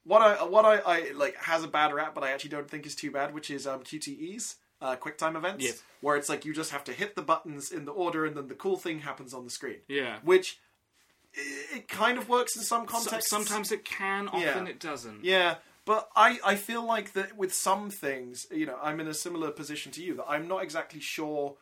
[0.05, 2.87] what I what I, I like has a bad rap, but I actually don't think
[2.87, 5.83] is too bad, which is um, QTEs, uh, QuickTime events, Yes.
[6.01, 8.49] where it's like you just have to hit the buttons in the order, and then
[8.49, 9.79] the cool thing happens on the screen.
[9.89, 10.19] Yeah.
[10.23, 10.59] which
[11.35, 13.31] it kind of works in some So- contexts.
[13.31, 14.65] sometimes it can, often Yeah.
[14.67, 15.25] it doesn't.
[15.25, 19.15] Yeah, but I, I feel like that with some things, you know, I'm in a
[19.15, 21.57] similar position to you that I'm not exactly sure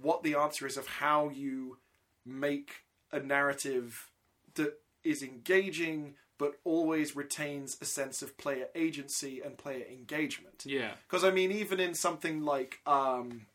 [0.00, 1.78] what the answer is of how you
[2.24, 4.10] make a narrative
[4.54, 10.64] that is engaging but always retains a sense of player agency and player engagement.
[10.66, 10.92] Yeah.
[11.06, 13.46] Because I mean, even in something like um,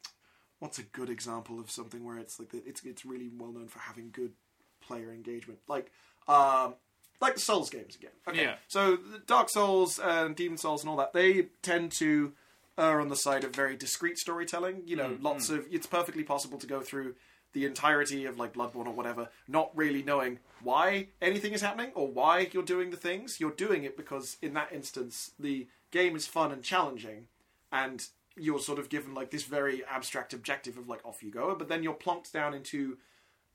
[0.59, 3.67] what's a good example of something where it's like the- it's it's really well known
[3.67, 4.31] for having good
[4.79, 5.91] player engagement, like
[6.29, 6.75] um,
[7.21, 8.11] like the Souls games again.
[8.27, 8.43] Okay.
[8.43, 8.55] Yeah.
[8.67, 12.33] So the Dark Souls and Demon Souls and all that, they tend to
[12.77, 14.83] err on the side of very discreet storytelling.
[14.85, 15.57] You know, mm, lots mm.
[15.57, 17.15] of it's perfectly possible to go through
[17.53, 22.07] the entirety of like Bloodborne or whatever, not really knowing why anything is happening or
[22.07, 23.39] why you're doing the things.
[23.39, 27.27] You're doing it because in that instance the game is fun and challenging
[27.71, 31.55] and you're sort of given like this very abstract objective of like off you go,
[31.55, 32.97] but then you're plonked down into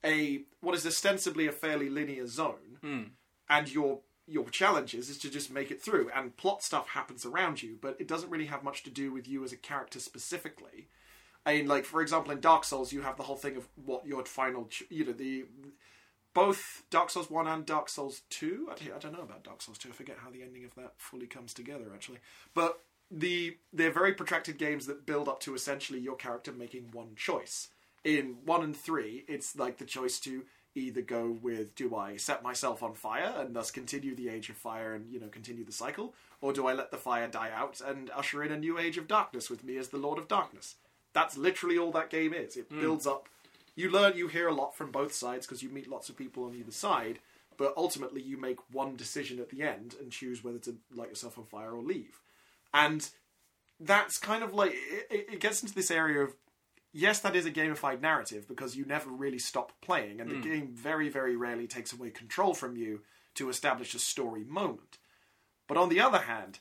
[0.04, 3.02] a what is ostensibly a fairly linear zone, hmm.
[3.48, 7.26] And your your challenge is, is to just make it through, and plot stuff happens
[7.26, 9.98] around you, but it doesn't really have much to do with you as a character
[9.98, 10.88] specifically.
[11.44, 14.06] I mean, like for example, in Dark Souls, you have the whole thing of what
[14.06, 15.44] your final, ch- you know, the
[16.34, 18.68] both Dark Souls one and Dark Souls two.
[18.70, 19.88] I I don't know about Dark Souls two.
[19.88, 22.18] I forget how the ending of that fully comes together actually,
[22.54, 27.14] but the they're very protracted games that build up to essentially your character making one
[27.16, 27.68] choice.
[28.04, 32.42] In one and three, it's like the choice to either go with do I set
[32.42, 35.72] myself on fire and thus continue the age of fire and you know continue the
[35.72, 38.98] cycle, or do I let the fire die out and usher in a new age
[38.98, 40.76] of darkness with me as the Lord of Darkness?
[41.12, 42.56] That's literally all that game is.
[42.56, 42.80] It hmm.
[42.80, 43.28] builds up.
[43.74, 46.44] You learn, you hear a lot from both sides because you meet lots of people
[46.44, 47.20] on either side,
[47.56, 51.38] but ultimately you make one decision at the end and choose whether to light yourself
[51.38, 52.20] on fire or leave.
[52.74, 53.08] And
[53.80, 56.34] that's kind of like it, it it gets into this area of
[56.92, 60.42] yes, that is a gamified narrative because you never really stop playing, and the hmm.
[60.42, 63.00] game very, very rarely takes away control from you
[63.34, 64.98] to establish a story moment.
[65.66, 66.58] But on the other hand,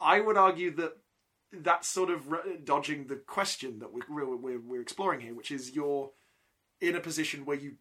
[0.00, 0.98] I would argue that
[1.52, 5.50] that's sort of re- dodging the question that we're, we're, we're, we're exploring here, which
[5.50, 6.10] is you're
[6.80, 7.74] in a position where you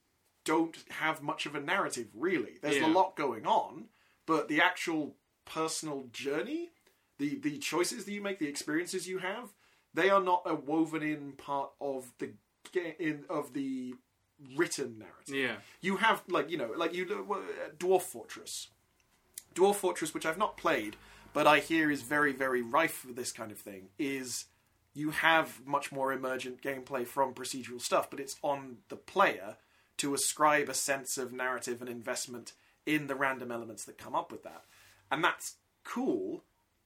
[0.45, 2.57] don't have much of a narrative, really.
[2.61, 2.87] There's Yeah.
[2.87, 3.89] a lot going on,
[4.25, 6.71] but the actual personal journey,
[7.17, 9.53] the, the choices that you make, the experiences you have,
[9.93, 12.31] they are not a woven in part of the
[12.99, 13.93] in of the
[14.55, 15.35] written narrative.
[15.35, 15.55] Yeah.
[15.81, 18.69] You have like you know like you uh, Dwarf Fortress,
[19.55, 20.95] Dwarf Fortress, which I've not played,
[21.33, 23.89] but I hear is very very rife for this kind of thing.
[23.99, 24.45] Is
[24.93, 29.55] you have much more emergent gameplay from procedural stuff, but it's on the player
[29.97, 32.53] to ascribe a sense of narrative and investment
[32.85, 34.63] in the random elements that come up with that,
[35.11, 36.43] and that's cool.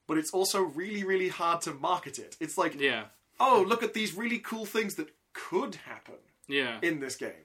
[0.07, 2.37] But it's also really, really hard to market it.
[2.39, 3.05] It's like, Yeah.
[3.39, 6.15] oh, look at these really cool things that could happen
[6.47, 6.79] Yeah.
[6.81, 7.43] in this game.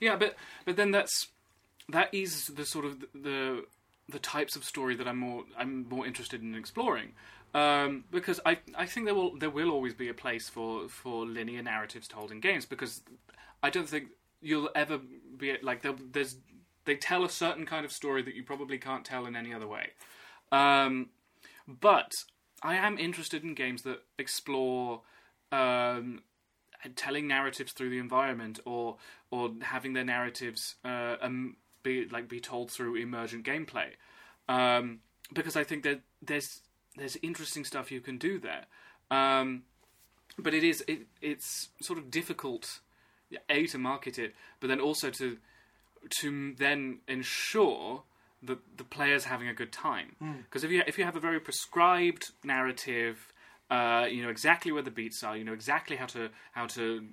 [0.00, 1.28] Yeah, but but then that's
[1.88, 3.64] that is the sort of the
[4.08, 7.14] the types of story that I'm more I'm more interested in exploring.
[7.54, 11.24] Um, because I I think there will there will always be a place for for
[11.26, 13.02] linear narratives told in games because
[13.62, 14.08] I don't think
[14.40, 16.36] you'll ever be like there- there's
[16.84, 19.66] they tell a certain kind of story that you probably can't tell in any other
[19.66, 19.90] way.
[20.52, 21.10] Um,
[21.66, 22.12] but
[22.62, 25.02] I am interested in games that explore
[25.52, 26.22] um,
[26.94, 28.96] telling narratives through the environment, or
[29.30, 33.90] or having their narratives uh, um, be like be told through emergent gameplay.
[34.48, 35.00] Um,
[35.32, 36.60] because I think that there's
[36.96, 38.66] there's interesting stuff you can do there.
[39.10, 39.62] Um,
[40.38, 42.80] but it is it, it's sort of difficult
[43.48, 45.38] a to market it, but then also to
[46.20, 48.02] to then ensure
[48.42, 50.16] that the player's having a good time.
[50.44, 53.32] Because if you if you have a very prescribed narrative,
[53.70, 57.06] uh, you know exactly where the beats are, you know exactly how to how to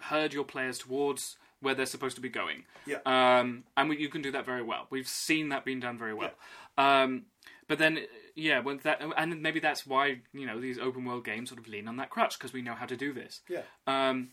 [0.00, 2.64] herd your players towards where they're supposed to be going.
[2.86, 2.98] Yeah.
[3.04, 4.86] Um, and we, you can do that very well.
[4.88, 6.30] We've seen that being done very well.
[6.78, 7.24] Um,
[7.68, 7.98] but then,
[8.34, 11.68] yeah, when that, and maybe that's why you know these open world games sort of
[11.68, 13.40] lean on that crutch because we know how to do this.
[13.48, 13.62] Yeah.
[13.86, 14.30] Um,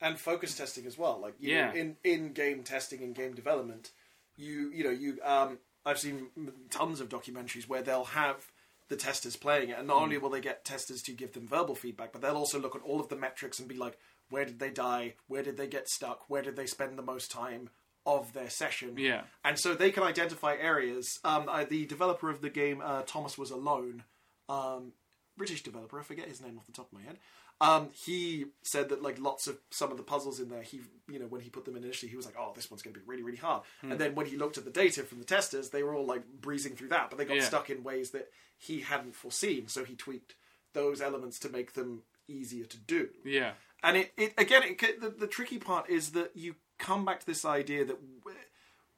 [0.00, 1.18] and focus testing as well.
[1.20, 1.68] Like you Yeah.
[1.68, 3.90] know, in in game testing and game development,
[4.36, 6.28] you you know you um I've seen
[6.70, 8.50] tons of documentaries where they'll have
[8.88, 11.74] the testers playing it, and not only will they get testers to give them verbal
[11.74, 13.98] feedback, but they'll also look at all of the metrics and be like,
[14.30, 15.14] where did they die?
[15.28, 16.24] Where did they get stuck?
[16.28, 17.70] Where did they spend the most time
[18.04, 18.94] of their session?
[18.96, 19.22] Yeah.
[19.44, 21.18] and so they can identify areas.
[21.24, 24.04] Um, uh, the developer of the game, uh, Thomas was alone.
[24.48, 24.92] Um,
[25.36, 27.18] British developer, I forget his name off the top of my head.
[27.60, 31.18] Um, he said that like lots of some of the puzzles in there, he you
[31.18, 33.00] know when he put them in initially, he was like, "Oh, this one's going to
[33.00, 33.92] be really really hard." Hmm.
[33.92, 36.22] And then when he looked at the data from the testers, they were all like
[36.40, 37.42] breezing through that, but they got Yeah.
[37.44, 39.68] stuck in ways that he hadn't foreseen.
[39.68, 40.34] So he tweaked
[40.74, 43.08] those elements to make them easier to do.
[43.24, 43.52] yeah.
[43.82, 47.26] And it, it again, it, the, the tricky part is that you come back to
[47.26, 48.32] this idea that we're,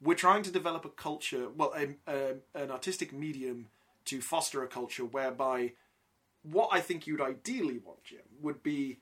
[0.00, 3.66] we're trying to develop a culture, well, a, a, an artistic medium
[4.06, 5.72] to foster a culture whereby
[6.50, 8.98] what I think you'd ideally want, Jim, would be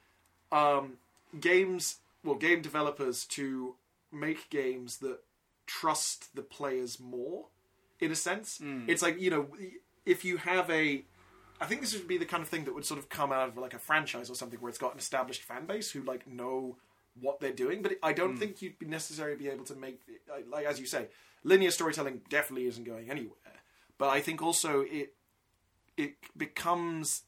[0.53, 0.95] um,
[1.39, 3.75] games, well, game developers to
[4.13, 5.19] make games that
[5.67, 7.47] trust the players more
[8.01, 8.59] in a sense.
[8.59, 8.85] Hmm.
[8.89, 9.49] It's like you know,
[10.05, 11.05] if you have a,
[11.61, 13.49] I think this would be the kind of thing that would sort of come out
[13.49, 16.27] of like a franchise or something where it's got an established fan base who like
[16.27, 16.77] know
[17.21, 17.83] what they're doing.
[17.83, 20.01] But I don't think you'd be necessarily be able to make
[20.51, 21.09] like as you say,
[21.45, 23.33] linear storytelling definitely isn't going anywhere.
[23.99, 25.15] But I think also it
[25.97, 27.23] it becomes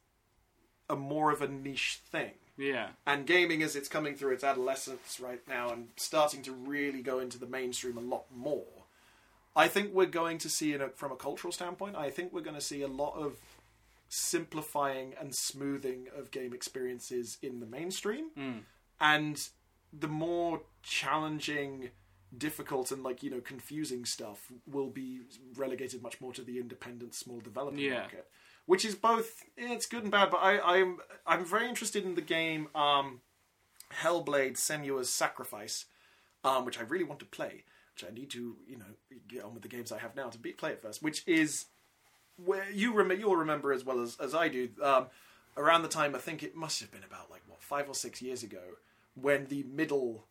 [0.90, 2.88] a more of a niche thing Yeah.
[3.06, 7.18] and gaming as it's coming through its adolescence right now and starting to really go
[7.18, 8.84] into the mainstream a lot more
[9.56, 12.40] i think we're going to see in a, from a cultural standpoint i think we're
[12.40, 13.36] going to see a lot of
[14.08, 18.60] simplifying and smoothing of game experiences in the mainstream mm.
[19.00, 19.48] and
[19.92, 21.90] the more challenging
[22.36, 25.20] difficult and like you know confusing stuff will be
[25.56, 28.00] relegated much more to the independent small development Yeah.
[28.00, 28.26] market
[28.68, 32.14] which is both eh, it's good and bad but I, i'm i'm very interested in
[32.14, 33.20] the game um
[34.02, 35.86] hellblade senua's sacrifice
[36.44, 38.84] um which i really want to play which i need to you know
[39.26, 41.66] get on with the games i have now to be, play it first which is
[42.44, 45.06] where you rem- you'll remember as well as, as I do, um,
[45.56, 48.22] around the time I think it must have been about like what five or six
[48.22, 48.62] years ago,
[49.14, 50.24] when the middle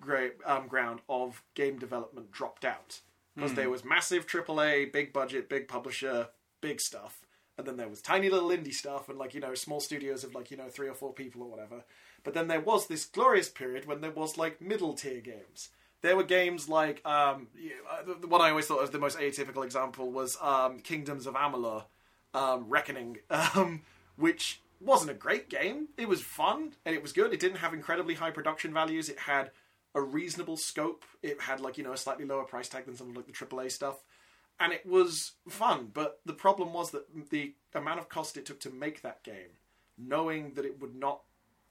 [0.00, 3.00] gra- um, ground of game development dropped out
[3.34, 6.28] because there was massive AAA, big budget, big publisher,
[6.62, 7.25] big stuff,
[7.58, 10.34] and then there was tiny little indie stuff and like you know small studios of
[10.34, 11.84] like you know three or four people or whatever.
[12.24, 15.68] But then there was this glorious period when there was like middle tier games.
[16.02, 17.48] There were games like um,
[18.04, 21.34] the- the one I always thought was the most atypical example was um, Kingdoms of
[21.34, 21.84] Amalur,
[22.34, 23.82] um, Reckoning, um,
[24.16, 25.88] which wasn't a great game.
[25.96, 27.32] It was fun and it was good.
[27.32, 29.08] It didn't have incredibly high production values.
[29.08, 29.50] It had
[29.94, 31.04] a reasonable scope.
[31.22, 33.32] It had like you know a slightly lower price tag than some of like the
[33.32, 33.96] AAA stuff,
[34.58, 35.90] and it was fun.
[35.92, 39.58] But the problem was that the amount of cost it took to make that game,
[39.98, 41.22] knowing that it would not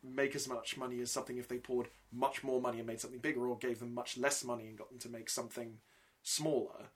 [0.03, 3.19] make as much money as something if they poured much more money and made something
[3.19, 5.77] bigger, or gave them much less money and got them to make something
[6.21, 6.89] smaller,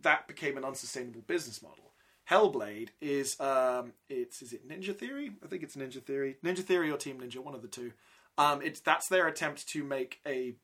[0.00, 1.92] that became an unsustainable business model.
[2.28, 5.32] Hellblade is um, it's is it Ninja Theory?
[5.44, 7.92] I think it's Ninja Theory, Ninja Theory or Team Ninja, one of the two.
[8.38, 10.54] Um, it's that's their attempt to make a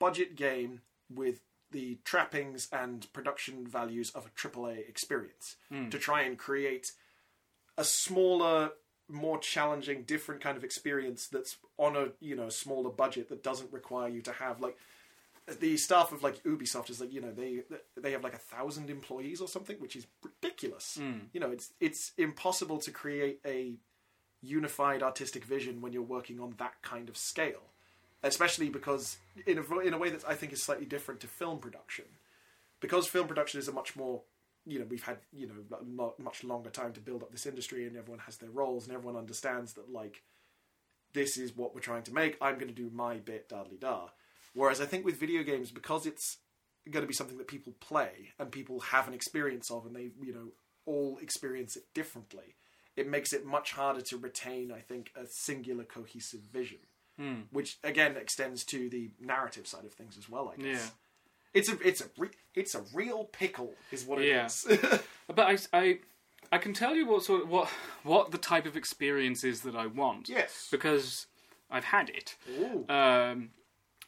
[0.00, 1.40] budget game with
[1.72, 5.88] the trappings and production values of a AAA experience hmm.
[5.88, 6.92] to try and create
[7.76, 8.70] a smaller,
[9.08, 13.72] more challenging, different kind of experience that's on a you know smaller budget that doesn't
[13.72, 14.76] require you to have like
[15.60, 17.62] the staff of like Ubisoft is like you know they
[17.96, 20.98] they have like a thousand employees or something, which is ridiculous.
[21.00, 21.26] Hmm.
[21.32, 23.74] You know, it's it's impossible to create a
[24.40, 27.71] unified artistic vision when you're working on that kind of scale,
[28.22, 31.58] especially because in a in a way that I think is slightly different to film
[31.58, 32.04] production,
[32.80, 34.22] because film production is a much more
[34.66, 37.96] you know we've had you know much longer time to build up this industry and
[37.96, 40.22] everyone has their roles and everyone understands that like
[41.14, 44.08] this is what we're trying to make i'm going to do my bit dadly da.
[44.54, 46.38] Whereas i think with video games because it's
[46.90, 50.10] going to be something that people play and people have an experience of and they
[50.22, 50.48] you know
[50.86, 52.56] all experience it differently
[52.96, 56.78] it makes it much harder to retain i think a singular cohesive vision
[57.50, 60.88] which again extends to the narrative side of things as well i guess Yeah.
[61.54, 64.46] it's a it's a re- it's a real pickle, is what it Yeah.
[64.46, 64.66] is.
[65.34, 65.98] But I, I,
[66.50, 67.68] I can tell you what sort of, what
[68.02, 70.28] what the type of experience is that I want.
[70.28, 70.68] Yes.
[70.70, 71.26] Because
[71.70, 72.36] I've had it.
[72.90, 73.50] Um,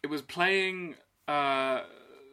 [0.02, 1.84] it was playing uh,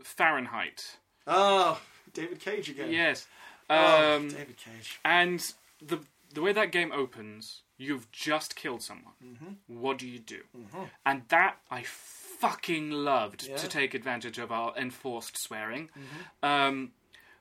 [0.04, 0.98] Fahrenheit.
[1.28, 1.80] oh,
[2.14, 2.92] David Cage again.
[2.92, 3.28] Yes.
[3.70, 5.00] Oh, Um, David Cage.
[5.06, 6.00] and the
[6.34, 9.14] the way that game opens, you've just killed someone.
[9.26, 9.80] Mm-hmm.
[9.82, 10.42] What do you do?
[11.06, 13.56] And that I fucking loved Yeah.
[13.56, 13.64] Mm-hmm.
[13.64, 15.90] to take advantage of our enforced swearing.
[16.44, 16.92] Um,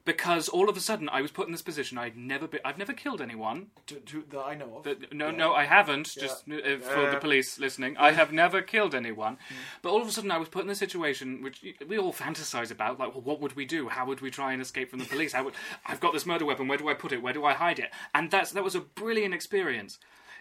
[0.07, 1.99] because all of a sudden I was put in this position.
[1.99, 2.61] I'd never been.
[2.65, 3.67] I've never killed anyone.
[3.87, 4.83] To, to, that I know of.
[4.83, 5.37] But no, Yeah.
[5.37, 6.09] no, I haven't.
[6.19, 9.37] Just uh, for the police listening, I have never killed anyone.
[9.83, 12.71] But all of a sudden, I was put in a situation which we all fantasize
[12.71, 12.99] about.
[12.99, 13.89] Like, well, what would we do?
[13.91, 15.35] How would we try and escape from the police?
[15.35, 15.55] How would
[15.87, 16.67] I've got this murder weapon?
[16.67, 17.23] Where do I put it?
[17.23, 17.91] Where do I hide it?
[18.15, 19.99] And that's that was a brilliant experience.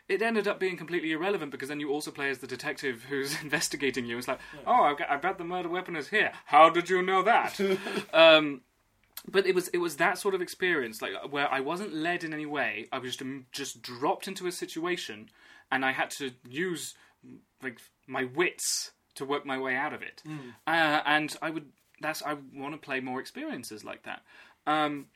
[0.09, 3.39] It ended up being completely irrelevant because then you also play as the detective who's
[3.43, 4.17] investigating you.
[4.17, 6.31] It's like, oh, I've got, I bet the murder weapon is here.
[6.45, 7.59] How did you know that?
[8.13, 8.61] um,
[9.29, 12.33] but it was it was that sort of experience like where I wasn't led in
[12.33, 12.87] any way.
[12.91, 15.29] I was just just dropped into a situation,
[15.71, 16.95] and I had to use
[17.61, 20.23] like my wits to work my way out of it.
[20.65, 21.65] Uh, and I would
[22.01, 24.21] that's I want to play more experiences like that.
[24.65, 25.07] Um,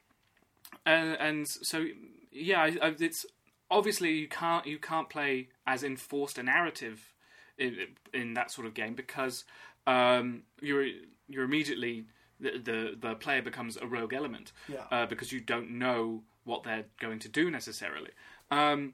[0.85, 1.85] and, and so
[2.31, 3.25] yeah, I, I, it's
[3.73, 7.13] obviously you can't you can't play as enforced a narrative
[7.57, 7.75] in,
[8.13, 9.43] in that sort of game because
[9.87, 10.87] um, you're
[11.27, 12.05] you're immediately
[12.39, 14.83] the, the the player becomes a rogue element Yeah.
[14.91, 18.11] uh, because you don't know what they're going to do necessarily.
[18.51, 18.93] Um,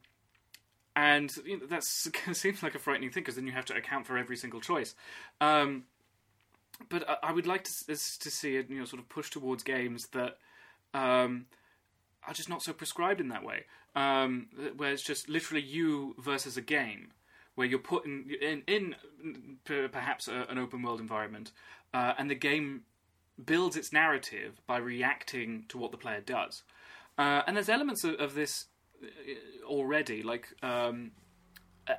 [0.96, 4.06] and you know, that seems like a frightening thing because then you have to account
[4.08, 4.96] for every single choice.
[5.42, 5.84] Um,
[6.90, 7.96] but I, I would like to, to
[8.32, 10.38] see it, you know, sort of push towards games that
[10.94, 11.46] um,
[12.28, 13.66] are just not so prescribed in that way.
[13.96, 14.48] Um,
[14.78, 17.12] where it's just literally you versus a game,
[17.56, 18.96] where you're put in in, in
[19.92, 21.52] perhaps a, an open world environment,
[21.94, 22.84] uh, and the game
[23.44, 26.64] builds its narrative by reacting to what the player does.
[27.18, 28.66] Uh, and there's elements of, of this
[29.04, 31.12] uh, already, like um,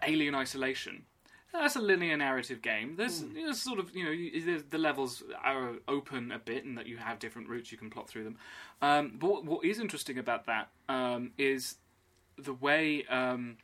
[0.07, 1.05] Alien Isolation.
[1.53, 2.95] That's a linear narrative game.
[2.97, 6.97] There's, know, sort of, you know, the levels are open a bit, and that you
[6.97, 8.37] have different routes you can plot through them.
[8.81, 11.77] Um, but what, what is interesting about that um, is
[12.39, 13.57] the way um,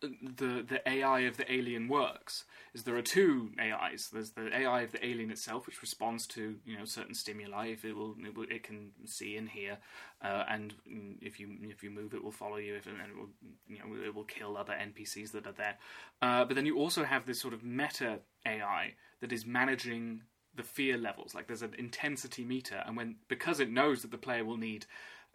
[0.00, 2.44] the the AI of the alien works.
[2.72, 4.08] Is there are two AIs.
[4.12, 7.68] There's the AI of the alien itself, which responds to you know certain stimuli.
[7.68, 9.78] If it will, it, will, it can see and hear,
[10.22, 10.74] uh, and
[11.20, 12.76] if you if you move, it will follow you.
[12.76, 13.30] If and it will,
[13.68, 15.76] you know, it will kill other NPCs that are there.
[16.22, 20.22] Uh, but then you also have this sort of meta AI that is managing
[20.54, 21.34] the fear levels.
[21.34, 24.86] Like there's an intensity meter, and when because it knows that the player will need,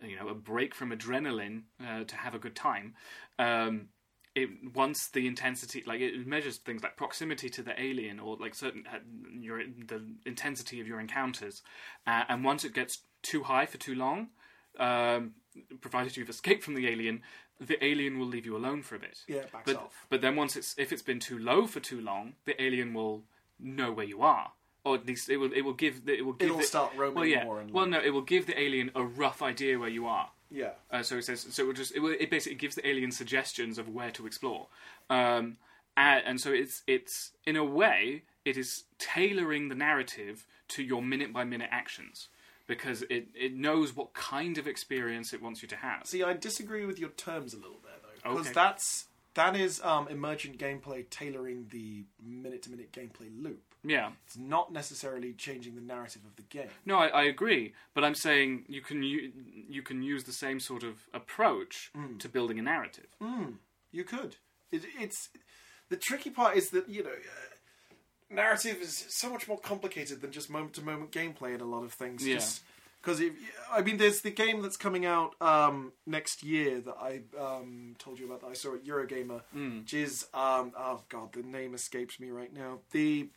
[0.01, 2.95] you know, a break from adrenaline uh, to have a good time.
[3.38, 3.89] Um,
[4.36, 8.54] it once the intensity like it measures things like proximity to the alien or like
[8.54, 8.98] certain uh,
[9.32, 11.62] your the intensity of your encounters.
[12.06, 14.28] Uh, and once it gets too high for too long
[14.80, 15.32] um,
[15.82, 17.22] provided you've escaped from the alien
[17.60, 19.20] the alien will leave you alone for a bit.
[19.28, 20.06] Yeah, backs but off.
[20.10, 23.24] but then once it's if it's been too low for too long the alien will
[23.60, 24.52] know where you are.
[24.84, 27.16] Or at least it will it will give it will give It'll the- start roaming
[27.16, 27.44] well yeah.
[27.46, 30.30] more and well no it will give the alien a rough idea where you are
[30.52, 30.72] Yeah.
[30.91, 33.89] uh, so it says, so it just it, it basically gives the alien suggestions of
[33.89, 34.68] where to explore,
[35.10, 35.58] um,
[35.98, 41.02] and, and so it's it's in a way it is tailoring the narrative to your
[41.02, 42.30] minute by minute actions
[42.68, 46.06] because it it knows what kind of experience it wants you to have.
[46.06, 48.54] See, I disagree with your terms a little there, though, because Okay.
[48.54, 53.75] that's that is um, emergent gameplay tailoring the minute-to-minute gameplay loop.
[53.86, 56.70] Yeah, It's not necessarily changing the narrative of the game.
[56.86, 59.32] no, I, I agree, but I'm saying you can u-
[59.70, 63.08] you can use the same sort of approach to building a narrative.
[63.92, 64.36] You could.
[64.72, 65.30] It, it's
[65.90, 67.10] the tricky part is that you know.
[67.12, 67.54] Uh,
[68.30, 72.26] Narrative is so much more complicated than just moment-to-moment gameplay in a lot of things.
[72.28, 72.42] Yeah.
[73.00, 73.22] Because
[73.72, 78.18] I mean, there's the game that's coming out um, next year that I um, told
[78.18, 82.20] you about that I saw at Eurogamer, which is um, oh god, the name escapes
[82.20, 82.80] me right now.
[82.92, 83.30] The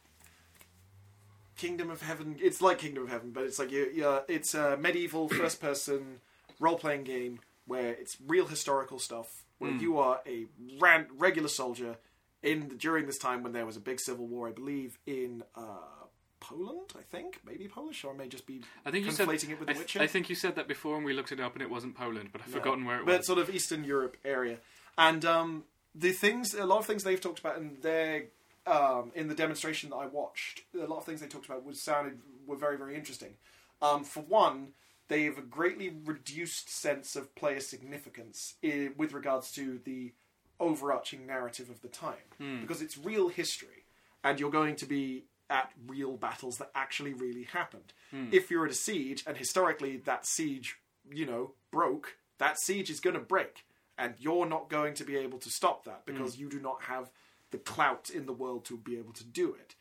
[1.58, 2.36] Kingdom of Heaven.
[2.40, 6.20] It's like Kingdom of Heaven, but it's like you, you, it's a medieval first-person
[6.58, 9.44] role-playing game where it's real historical stuff.
[9.58, 10.46] Where you are a
[10.78, 11.96] ran, regular soldier
[12.44, 16.06] in during this time when there was a big civil war, I believe in uh,
[16.40, 16.92] Poland.
[16.96, 19.44] I think maybe Polish, or I may just be I think you said it with
[19.44, 20.00] I, The th- Witcher.
[20.00, 22.28] I think you said that before, and we looked it up, and it wasn't Poland,
[22.32, 23.16] but I've forgotten where it but was.
[23.18, 24.58] But sort of Eastern Europe area.
[24.96, 28.26] And um, the things, a lot of things they've talked about in their
[28.68, 31.82] um, in the demonstration that I watched, a lot of things they talked about was
[31.82, 33.34] sounded were very very interesting.
[33.80, 34.68] Um, for one,
[35.08, 40.12] they have a greatly reduced sense of player significance i with regards to the
[40.60, 43.84] overarching narrative of the time because it's real history,
[44.24, 47.92] and you're going to be at real battles that actually really happened.
[48.32, 50.76] If you're at a siege, and historically that siege,
[51.10, 53.64] you know, broke, that siege is going to break,
[53.96, 57.10] and you're not going to be able to stop that because you do not have
[57.50, 59.74] the clout in the world to be able to do it.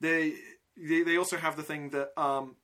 [0.00, 0.34] They
[0.76, 2.56] they, they also have the thing that um,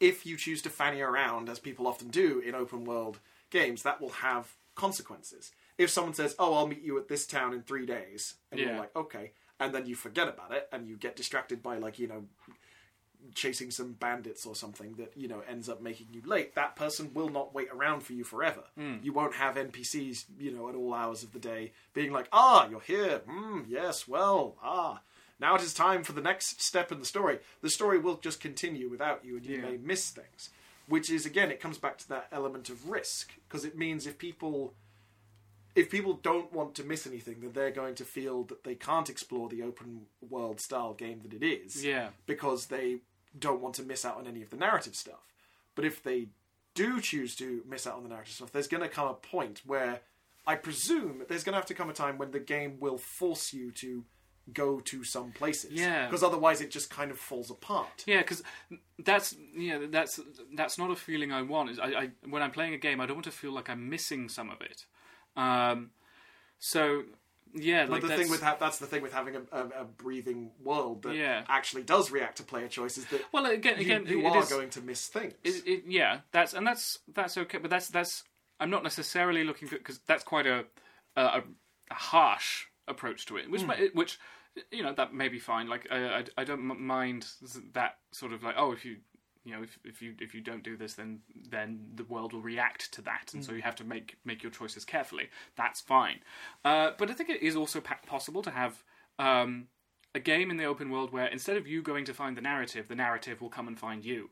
[0.00, 3.20] if you choose to fanny around, as people often do in open world
[3.50, 5.52] games, that will have consequences.
[5.78, 8.68] If someone says, "Oh, I'll meet you at this town in three days," and Yeah.
[8.68, 11.98] you're like, "Okay," and then you forget about it and you get distracted by like
[11.98, 12.24] you know
[13.34, 17.10] chasing some bandits or something that you know ends up making you late that person
[17.14, 18.62] will not wait around for you forever.
[18.76, 22.68] You won't have npcs you know at all hours of the day being like ah
[22.68, 23.20] you're here.
[23.28, 25.00] Mm, yes well ah.
[25.40, 27.38] Now it is time for the next step in the story.
[27.62, 29.62] The story will just continue without you and you Yeah.
[29.70, 30.50] may miss things
[30.88, 34.18] which is again it comes back to that element of risk because it means if
[34.18, 34.74] people
[35.74, 39.08] if people don't want to miss anything, then they're going to feel that they can't
[39.08, 42.10] explore the open world style game that it is Yeah.
[42.26, 42.98] because they
[43.38, 45.32] don't want to miss out on any of the narrative stuff.
[45.74, 46.28] But if they
[46.74, 49.62] do choose to miss out on the narrative stuff, there's going to come a point
[49.64, 50.00] where
[50.46, 53.52] I presume there's going to have to come a time when the game will force
[53.52, 54.04] you to
[54.52, 55.72] go to some places.
[55.72, 56.06] Yeah.
[56.06, 58.04] Because otherwise it just kind of falls apart.
[58.06, 58.42] Yeah, because
[58.98, 60.20] that's yeah, that's
[60.54, 61.70] that's not a feeling I want.
[61.70, 63.88] Is I, I when I'm playing a game, I don't want to feel like I'm
[63.88, 64.86] missing some of it.
[65.36, 65.90] Um,
[66.58, 67.04] so
[67.54, 69.66] yeah, But like the that's, thing with ha- that's the thing with having a, a,
[69.80, 71.44] a breathing world that Yeah.
[71.48, 74.48] actually does react to player choices that well again you, again you it are is-
[74.48, 75.34] going to miss things.
[75.44, 78.24] it, it, yeah, that's and that's that's okay, but that's that's
[78.60, 80.64] I'm not necessarily looking for because that's quite a,
[81.16, 81.42] a
[81.90, 83.68] a harsh approach to it, which hmm.
[83.68, 84.18] may, which
[84.70, 85.68] you know that may be fine.
[85.68, 87.26] Like I I, I don't mind
[87.74, 88.98] that sort of like oh if you
[89.44, 91.20] you know if, if you if you don't do this then
[91.50, 93.30] then the world will react to that.
[93.34, 95.28] And so you have to make make your choices carefully.
[95.56, 96.20] That's fine.
[96.64, 98.82] Uh, but i think it is also possible to have
[99.18, 99.68] um,
[100.14, 102.88] a game in the open world where instead of you going to find the narrative
[102.88, 104.30] the narrative will come and find you.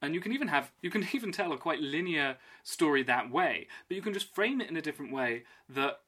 [0.00, 3.68] And you can even have you can even tell a quite linear story that way
[3.88, 6.00] but you can just frame it in a different way that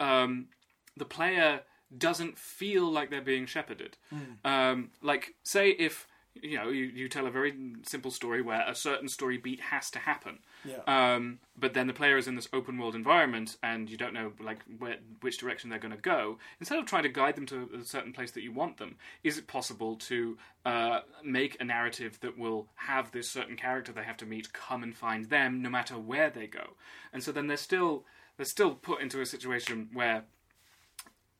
[0.00, 0.48] um,
[0.96, 1.60] the player
[1.96, 3.96] doesn't feel like they're being shepherded.
[4.44, 6.06] Um, like, say if
[6.42, 9.90] you know you, you tell a very simple story where a certain story beat has
[9.92, 10.80] to happen, Yeah.
[10.86, 14.32] um, but then the player is in this open world environment and you don't know
[14.40, 16.38] like where, which direction they're going to go.
[16.60, 19.38] Instead of trying to guide them to a certain place that you want them, is
[19.38, 24.16] it possible to uh, make a narrative that will have this certain character they have
[24.18, 26.74] to meet come and find them no matter where they go?
[27.12, 28.04] And so then they're still
[28.36, 30.24] they're still put into a situation where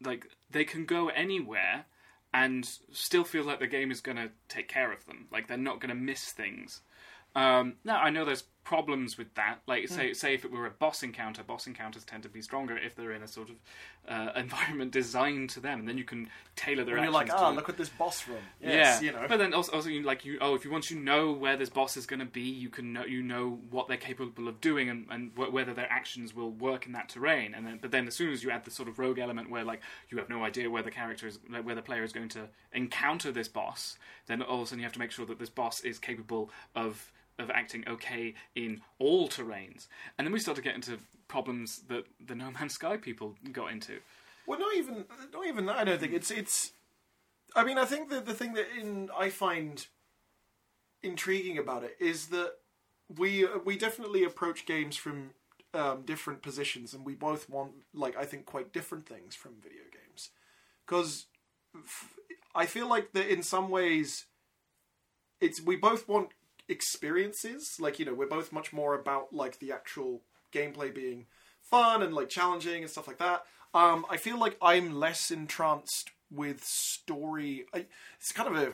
[0.04, 1.86] like they can go anywhere
[2.36, 5.26] and still feel like the game is going to take care of them.
[5.32, 6.82] Like they're not going to miss things.
[7.34, 9.60] Um, now I know there's problems with that.
[9.68, 12.76] Like say say if it were a boss encounter, boss encounters tend to be stronger
[12.76, 13.56] if they're in a sort of
[14.08, 17.50] uh, environment designed to them, and then you can tailor their And you're like, ah,
[17.50, 18.42] to look at this boss room.
[18.60, 19.26] Yes, yeah, you know.
[19.28, 21.70] But then also, also you, like you, oh, if you once you know where this
[21.70, 24.90] boss is going to be, you can know you know what they're capable of doing
[24.90, 27.54] and, and wh- whether their actions will work in that terrain.
[27.54, 29.64] And then, but then as soon as you add the sort of rogue element where
[29.64, 32.30] like you have no idea where the character is, like, where the player is going
[32.30, 33.96] to encounter this boss,
[34.26, 36.50] then all of a sudden you have to make sure that this boss is capable
[36.74, 39.88] of of acting okay in all terrains.
[40.16, 43.72] And then we start to get into problems that the No Man's Sky people got
[43.72, 43.98] into.
[44.46, 45.76] Well, not even not even that.
[45.76, 46.72] I don't think it's it's.
[47.54, 49.86] I mean, I think that the thing that in I find
[51.02, 52.54] intriguing about it is that
[53.14, 55.30] we we definitely approach games from
[55.74, 59.82] um, different positions, and we both want like I think quite different things from video
[59.92, 60.30] games
[60.86, 61.26] because
[62.54, 64.26] I feel like that in some ways
[65.40, 66.30] it's we both want
[66.68, 67.76] experiences.
[67.78, 71.26] Like you know we're both much more about like the actual gameplay being
[71.62, 73.44] fun and like challenging and stuff like that.
[73.74, 77.66] Um i feel like i'm less entranced with story.
[77.72, 77.86] I,
[78.18, 78.72] it's kind of a,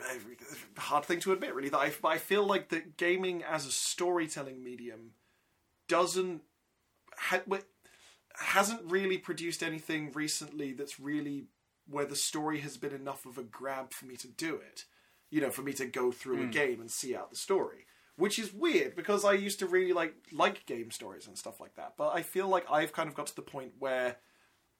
[0.77, 3.71] a hard thing to admit really that I, I feel like that gaming as a
[3.71, 5.11] storytelling medium
[5.87, 6.41] doesn't
[7.15, 7.41] ha,
[8.35, 11.45] hasn't really produced anything recently that's really
[11.87, 14.85] where the story has been enough of a grab for me to do it
[15.33, 17.87] you know, for me to go through a game and see out the story.
[18.15, 21.73] Which is weird because I used to really like like game stories and stuff like
[21.75, 21.93] that.
[21.97, 24.17] But I feel like I've kind of got to the point where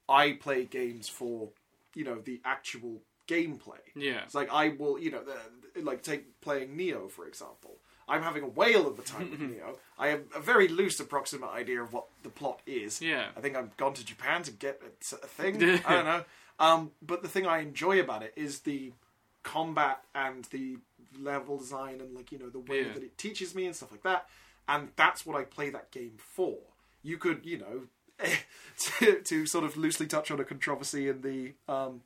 [0.08, 1.50] I play games for,
[1.96, 3.82] you know, the actual gameplay.
[3.96, 4.22] Yeah.
[4.24, 7.78] It's like I will, you know, the, like take playing Nioh for example.
[8.08, 9.78] I'm having a whale of a time with Nioh.
[9.98, 13.02] I have a very loose, approximate idea of what the plot is.
[13.02, 13.30] Yeah.
[13.36, 15.56] I think I've gone to Japan to get a, a thing.
[15.88, 16.24] I don't know.
[16.60, 18.94] Um, but the thing I enjoy about it is the
[19.44, 20.78] combat and the
[21.20, 22.94] level design and like you know the way Yeah.
[22.94, 24.28] that it teaches me and stuff like that.
[24.68, 26.56] And that's what I play that game for.
[27.04, 27.82] You could, you know,
[29.00, 32.02] to, to sort of loosely touch on a controversy in the um,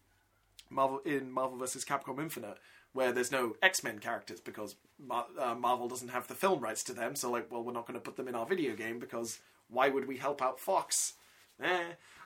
[0.69, 1.85] Marvel in Marvel vs.
[1.85, 2.57] Capcom Infinite,
[2.93, 6.83] where there's no X Men characters because Mar- uh, Marvel doesn't have the film rights
[6.85, 7.15] to them.
[7.15, 9.89] So like, well, we're not going to put them in our video game because why
[9.89, 11.13] would we help out Fox?
[11.61, 11.83] Eh.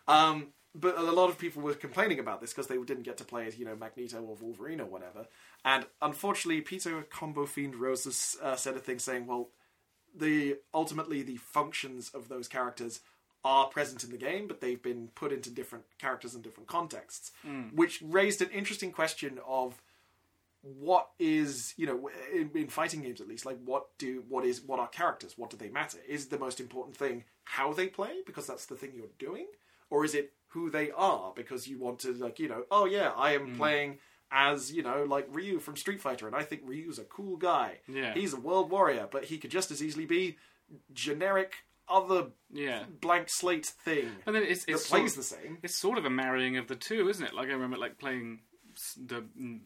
[0.07, 3.25] Um, but a lot of people were complaining about this because they didn't get to
[3.25, 5.27] play as you know Magneto or Wolverine or whatever.
[5.65, 9.49] And unfortunately, Peter Combofiend Rose uh, said a thing saying, well,
[10.15, 13.01] the ultimately the functions of those characters
[13.43, 17.31] are present in the game, but they've been put into different characters in different contexts,
[17.73, 19.81] which raised an interesting question of
[20.61, 24.61] what is you know in, in fighting games at least like what do what is
[24.61, 25.37] what are characters?
[25.37, 25.97] What do they matter?
[26.07, 29.47] Is the most important thing how they play because that's the thing you're doing?
[29.89, 33.11] Or is it who they are because you want to like you know oh yeah
[33.17, 33.57] i am mm.
[33.57, 33.97] playing
[34.31, 37.79] as you know like ryu from street fighter and i think ryu's a cool guy
[37.87, 38.13] Yeah.
[38.13, 40.37] he's a world warrior but he could just as easily be
[40.93, 41.53] generic
[41.89, 42.83] other Yeah.
[43.01, 46.09] blank slate thing But then it's it's plays sort, the same it's sort of a
[46.09, 47.33] marrying of the two, isn't it?
[47.33, 48.39] Like I remember like playing
[48.97, 49.25] the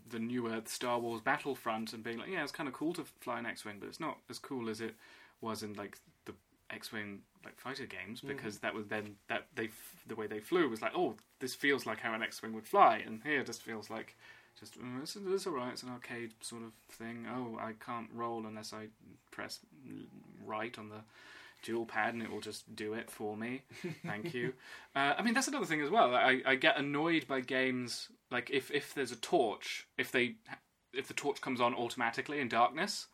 [0.09, 3.37] the newer Star Wars Battlefront and being like, yeah, it's kind of cool to fly
[3.37, 4.95] an X-wing, but it's not as cool as it
[5.41, 5.97] was in like
[6.69, 10.67] X-wing like fighter games because that was then that they f- the way they flew
[10.69, 13.61] was like, oh, this feels like how an X-wing would fly, and here it just
[13.61, 14.15] feels like.
[14.57, 15.73] Just mm, this is, this is alright.
[15.73, 17.27] It's an arcade sort of thing.
[17.29, 18.87] Oh, I can't roll unless I
[19.29, 19.59] press
[20.45, 21.01] right on the
[21.61, 23.63] dual pad and it will just do it for me.
[24.05, 24.53] Thank you.
[24.95, 26.15] Uh, I mean, that's another thing as well.
[26.15, 30.35] I, I get annoyed by games like if, if there's a torch, if they
[30.93, 33.07] if the torch comes on automatically in darkness,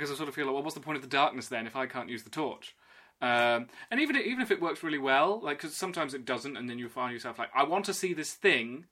[0.00, 1.76] because I sort of feel like, well, what's the point of the darkness then if
[1.76, 2.74] I can't use the torch?
[3.22, 6.68] Um, and even even if it works really well, like because sometimes it doesn't, and
[6.68, 8.86] then you find yourself like, I want to see this thing,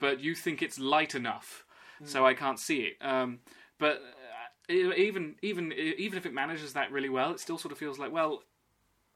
[0.00, 1.64] but you think it's light enough,
[2.04, 2.96] so I can't see it.
[3.00, 3.40] Um,
[3.78, 4.00] but
[4.70, 7.98] e- even even even if it manages that really well, it still sort of feels
[7.98, 8.42] like well,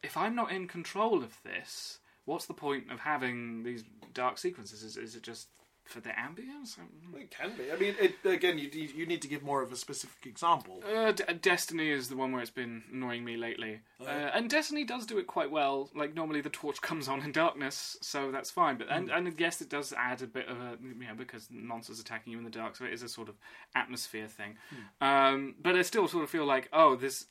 [0.03, 4.82] if I'm not in control of this, what's the point of having these dark sequences?
[4.82, 5.49] Is, is it just
[5.91, 6.76] for the ambience?
[7.14, 7.72] It can be.
[7.72, 10.82] I mean, it, again, you you you need to give more of a specific example.
[10.84, 14.84] Uh, D- Destiny is the one where it's been annoying me lately, uh, and Destiny
[14.84, 15.91] does do it quite well.
[15.95, 18.78] Like normally, the torch comes on in darkness, so that's fine.
[18.78, 22.01] But and, and yes, it does add a bit of a you know because monsters
[22.01, 23.36] attacking you in the dark, so it is a sort of
[23.74, 24.57] atmosphere thing.
[25.01, 27.26] Um, but I still sort of feel like oh, this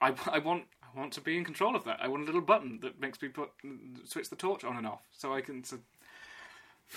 [0.00, 1.98] I, I want I want to be in control of that.
[2.00, 3.50] I want a little button that makes me put
[4.04, 5.64] switch the torch on and off, so I can.
[5.64, 5.78] So,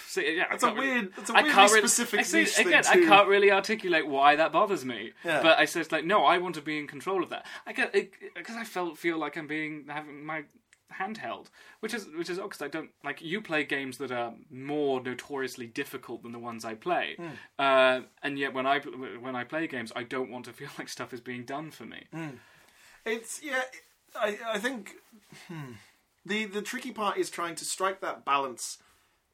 [0.06, 1.14] so, yeah, That's a can't really- weird.
[1.16, 2.84] That's a I weirdly can't really, specific I see, niche thing again.
[2.88, 5.14] I can't really articulate why that bothers me.
[5.26, 5.42] Yeah.
[5.42, 7.46] But I said like, no, I want to be in control of that.
[7.66, 7.94] I get
[8.36, 10.44] because I felt feel like I'm being having my
[11.00, 11.48] handheld,
[11.82, 15.68] which is which is because I don't like you play games that are more notoriously
[15.68, 17.28] difficult than the ones I play, Hmm.
[17.60, 20.90] uh, and yet when I when I play games, I don't want to feel like
[20.90, 22.06] stuff is being done for me.
[23.06, 23.62] It's yeah.
[24.16, 24.96] I I think
[25.48, 25.74] hmm,
[26.26, 28.78] the the tricky part is trying to strike that balance.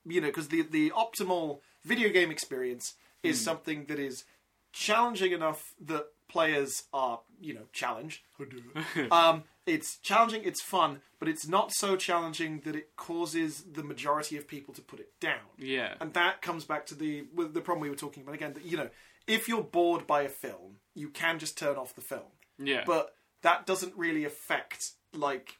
[0.06, 4.26] You know, because the the optimal video game experience is something that is
[4.74, 8.22] challenging enough that players are you know challenged.
[9.12, 14.36] um, it's challenging, it's fun, but it's not so challenging that it causes the majority
[14.36, 15.39] of people to put it down.
[15.58, 18.54] Yeah, And that comes back to the the problem we were talking about again.
[18.54, 18.89] That you know,
[19.28, 22.24] if you're bored by a film, you can just turn off the film
[22.58, 25.58] yeah, but that doesn't really affect like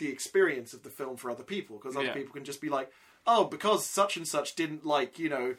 [0.00, 2.14] the experience of the film for other people because other Yeah.
[2.14, 2.90] people can just be like
[3.26, 5.54] oh because such and such didn't like you know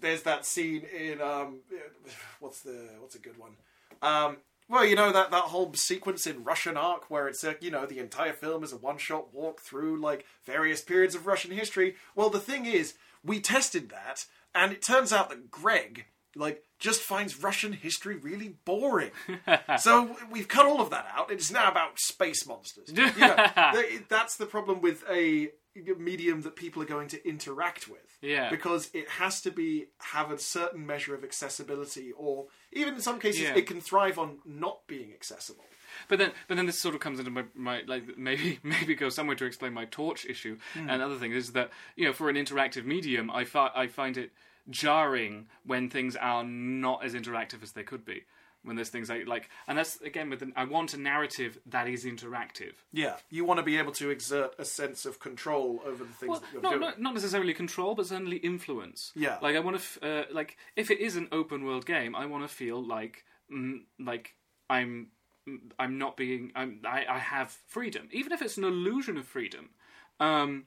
[0.00, 1.60] there's that scene in um
[2.40, 3.56] what's the what's a good one
[4.02, 4.36] um
[4.68, 7.86] well, you know that, that whole sequence in Russian Ark where it's a, you know
[7.86, 11.94] the entire film is a one shot walk through like various periods of Russian history.
[12.16, 14.24] Well, the thing is, we tested that,
[14.56, 16.06] and it turns out that Greg
[16.36, 19.10] like just finds Russian history really boring.
[19.78, 21.30] so we've cut all of that out.
[21.30, 22.88] It's now about space monsters.
[22.88, 23.50] You know,
[24.08, 25.50] that's the problem with a
[25.98, 28.00] medium that people are going to interact with.
[28.22, 28.50] Yeah.
[28.50, 33.18] Because it has to be have a certain measure of accessibility, or even in some
[33.18, 33.56] cases, Yeah.
[33.56, 35.64] it can thrive on not being accessible.
[36.08, 39.08] But then, but then this sort of comes into my, my like maybe maybe go
[39.08, 40.58] somewhere to explain my torch issue.
[40.74, 40.90] Hmm.
[40.90, 44.16] And other thing is that you know for an interactive medium, I fi- I find
[44.16, 44.30] it
[44.70, 48.22] jarring when things are not as interactive as they could be.
[48.62, 51.86] When there's things like like, and that's again with the, I want a narrative that
[51.86, 52.72] is interactive.
[52.92, 56.30] Yeah, you want to be able to exert a sense of control over the things
[56.30, 56.80] Well, that you're not, doing.
[56.80, 59.12] not not necessarily control, but certainly influence.
[59.14, 59.38] Yeah.
[59.40, 62.26] Like I want to f- uh, like if it is an open world game, I
[62.26, 64.34] want to feel like mm, like
[64.68, 65.10] I'm
[65.48, 69.26] mm, I'm not being I'm, I I have freedom, even if it's an illusion of
[69.28, 69.70] freedom.
[70.18, 70.64] Um,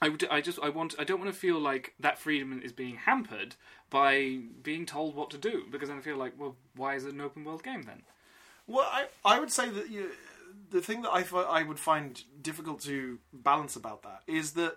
[0.00, 2.72] I would I just I want I don't want to feel like that freedom is
[2.72, 3.56] being hampered
[3.90, 7.14] by being told what to do because then I feel like well why is it
[7.14, 8.02] an open world game then?
[8.68, 10.10] Well, I, I would say that you,
[10.70, 14.76] the thing that I, I would find difficult to balance about that is that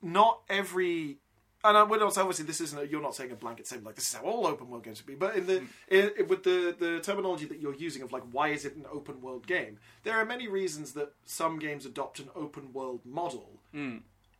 [0.00, 1.18] not every.
[1.64, 3.86] And uh, I would also obviously this isn't a, you're not saying a blanket statement
[3.86, 5.66] like this is how all open world games would be, but in the hmm.
[5.88, 9.20] in, with the the terminology that you're using of like why is it an open
[9.20, 9.78] world game?
[10.04, 13.98] There are many reasons that some games adopt an open world model, hmm.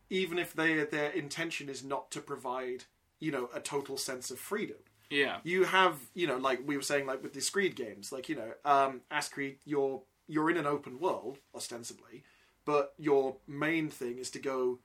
[0.09, 2.85] even if they their intention is not to provide
[3.19, 4.77] you know a total sense of freedom
[5.09, 5.37] Yeah.
[5.43, 8.35] you have you know like we were saying like with the Screed games like you
[8.35, 12.23] know um Ascreed you're you're in an open world ostensibly
[12.65, 14.79] but your main thing is to go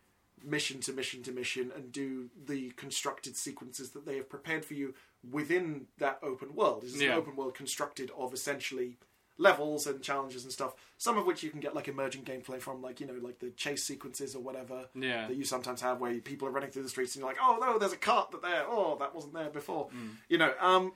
[0.45, 4.75] mission to mission to mission and do the constructed sequences that they have prepared for
[4.75, 4.95] you
[5.31, 7.13] within that open world it's Yeah.
[7.13, 8.97] an open world constructed of essentially
[9.39, 12.83] levels and challenges and stuff some of which you can get like emergent gameplay from
[12.83, 15.27] like you know like the chase sequences or whatever Yeah.
[15.29, 17.59] that you sometimes have where people are running through the streets and you're like oh
[17.61, 19.89] no there's a cart that there oh that wasn't there before
[20.29, 20.93] you know um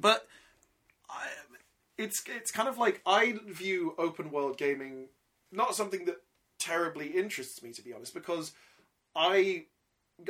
[0.00, 0.26] but
[1.10, 1.26] I,
[1.98, 5.08] it's it's kind of like I view open world gaming
[5.50, 6.16] not something that
[6.62, 8.52] terribly interests me to be honest because
[9.14, 9.66] I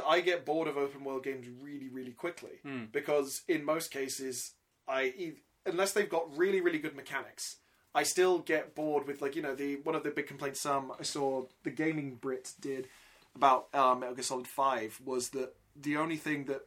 [0.06, 2.60] I get bored of open world games really really quickly
[2.92, 4.52] because in most cases
[4.88, 5.34] I
[5.66, 7.56] unless they've got really really good mechanics
[7.94, 10.92] I still get bored with like you know the one of the big complaints um
[10.98, 12.88] I saw the gaming Brit did
[13.34, 16.62] about um, Metal Gear Solid Five was that the only thing that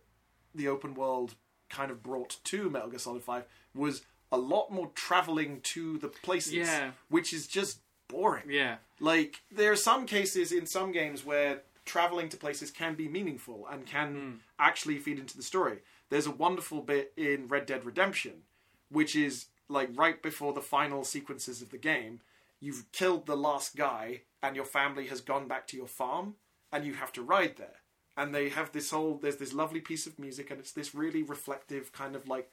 [0.55, 1.35] the open world
[1.69, 3.45] kind of brought to Metal Gear Solid Five
[3.75, 4.01] was
[4.31, 6.91] a lot more traveling to the places, Yeah.
[7.09, 8.49] which is just boring.
[8.49, 8.77] Yeah.
[8.99, 13.67] Like there are some cases in some games where traveling to places can be meaningful
[13.71, 14.31] and can hmm.
[14.59, 15.79] actually feed into the story.
[16.09, 18.43] There's a wonderful bit in Red Dead Redemption,
[18.89, 22.21] which is like right before the final sequences of the game.
[22.59, 26.35] You've killed the last guy, and your family has gone back to your farm,
[26.71, 27.81] and you have to ride there.
[28.17, 31.23] And they have this whole there's this lovely piece of music, and it's this really
[31.23, 32.49] reflective kind of like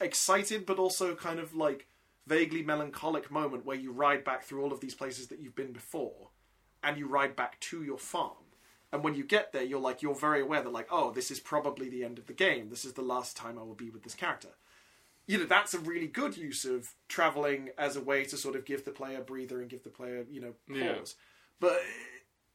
[0.00, 1.86] excited but also kind of like
[2.26, 5.72] vaguely melancholic moment where you ride back through all of these places that you've been
[5.72, 6.28] before
[6.82, 8.36] and you ride back to your farm.
[8.92, 11.40] And when you get there, you're like, you're very aware that, like, oh, this is
[11.40, 12.68] probably the end of the game.
[12.68, 14.50] This is the last time I will be with this character.
[15.26, 18.64] You know, that's a really good use of traveling as a way to sort of
[18.66, 20.94] give the player a breather and give the player, you know, Yeah.
[20.94, 21.14] pause.
[21.58, 21.80] But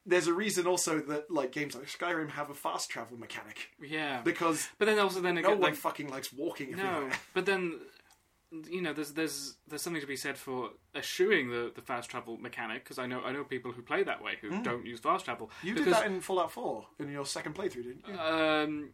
[0.06, 3.70] there's a reason also that, like, games like Skyrim have a fast travel mechanic.
[3.82, 4.22] Yeah.
[4.22, 6.86] Because But then also then no again, one like, fucking likes walking no.
[6.86, 7.20] everywhere.
[7.34, 7.80] But then
[8.52, 12.38] you know, there's there's there's something to be said for eschewing the, the fast travel
[12.38, 15.26] mechanic because I know I know people who play that way who don't use fast
[15.26, 15.50] travel.
[15.64, 18.18] You because, did that in Fallout 4 in your second playthrough, didn't you?
[18.18, 18.90] Um,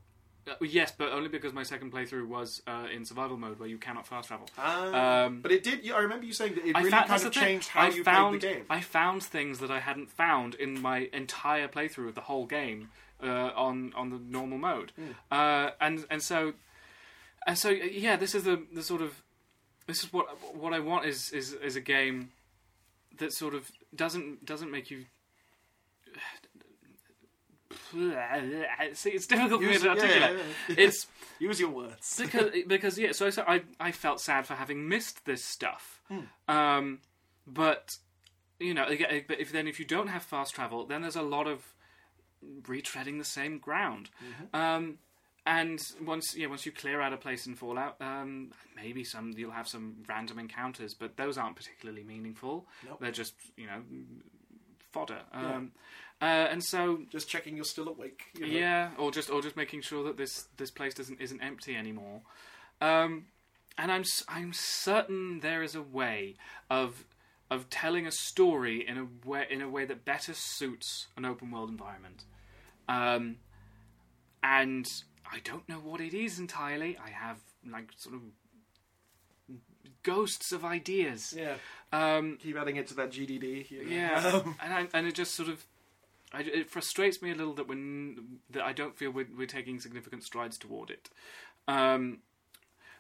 [0.46, 3.78] uh, yes, but only because my second playthrough was uh, in survival mode where you
[3.78, 4.48] cannot fast travel.
[4.58, 5.90] Ah, um, but it did.
[5.90, 8.42] I remember you saying that it really found, kind of changed how I you found,
[8.42, 8.66] played the game.
[8.70, 12.90] I found things that I hadn't found in my entire playthrough of the whole game
[13.22, 14.92] uh, on on the normal mode,
[15.32, 16.54] uh, and and so
[17.48, 19.23] and so yeah, this is the the sort of
[19.88, 22.32] this is what what I want is is is a game
[23.18, 25.06] that sort of doesn't doesn't make you.
[28.94, 30.22] See, it's difficult for me to articulate.
[30.22, 30.76] yeah, yeah.
[30.78, 31.08] It's
[31.44, 32.18] Use your words.
[32.22, 36.02] because because yeah, so, so I I felt sad for having missed this stuff.
[36.08, 36.20] Hmm.
[36.48, 37.00] Um,
[37.46, 37.98] but
[38.60, 38.86] you know,
[39.28, 41.74] but if then if you don't have fast travel, then there's a lot of
[42.62, 44.10] retreading the same ground.
[44.24, 44.56] Mm-hmm.
[44.56, 44.98] Um,
[45.46, 49.52] and once yeah, once you clear out a place in Fallout, um, maybe some you'll
[49.52, 52.66] have some random encounters, but those aren't particularly meaningful.
[52.86, 53.00] Nope.
[53.02, 53.82] They're just you know
[54.92, 55.20] fodder.
[55.34, 55.72] Um,
[56.22, 58.24] uh, and so Just checking you're still awake.
[58.36, 58.54] You know?
[58.54, 62.22] yeah, or just or just making sure that this this place doesn't isn't empty anymore.
[62.80, 63.26] Um,
[63.78, 66.36] and I'm I'm certain there is a way
[66.70, 67.06] of
[67.52, 71.52] of telling a story in a way in a way that better suits an open
[71.52, 72.24] world environment.
[72.88, 73.38] Um,
[74.42, 74.86] and
[75.32, 76.98] I don't know what it is entirely.
[76.98, 77.38] I have
[77.70, 78.22] like sort of
[80.04, 81.34] ghosts of ideas.
[81.38, 81.56] Yeah.
[81.92, 83.70] Um, Keep adding it to that GDD.
[83.72, 83.90] You know?
[83.96, 85.66] yeah, Um, and I, and it just sort of,
[86.34, 89.80] I, it frustrates me a little that when that I don't feel we're, we're taking
[89.80, 91.10] significant strides toward it.
[91.68, 92.20] Um,